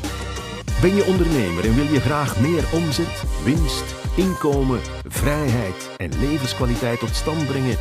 Ben 0.80 0.94
je 0.94 1.04
ondernemer 1.04 1.64
en 1.64 1.74
wil 1.74 1.92
je 1.92 2.00
graag 2.00 2.40
meer 2.40 2.64
omzet, 2.72 3.22
winst, 3.44 3.94
inkomen, 4.16 4.80
vrijheid 5.08 5.90
en 5.96 6.10
levenskwaliteit 6.20 6.98
tot 6.98 7.14
stand 7.14 7.46
brengen? 7.46 7.76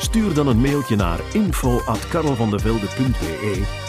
Stuur 0.00 0.34
dan 0.34 0.46
een 0.46 0.60
mailtje 0.60 0.96
naar 0.96 1.20
info.karelvandevelde.be 1.32 3.85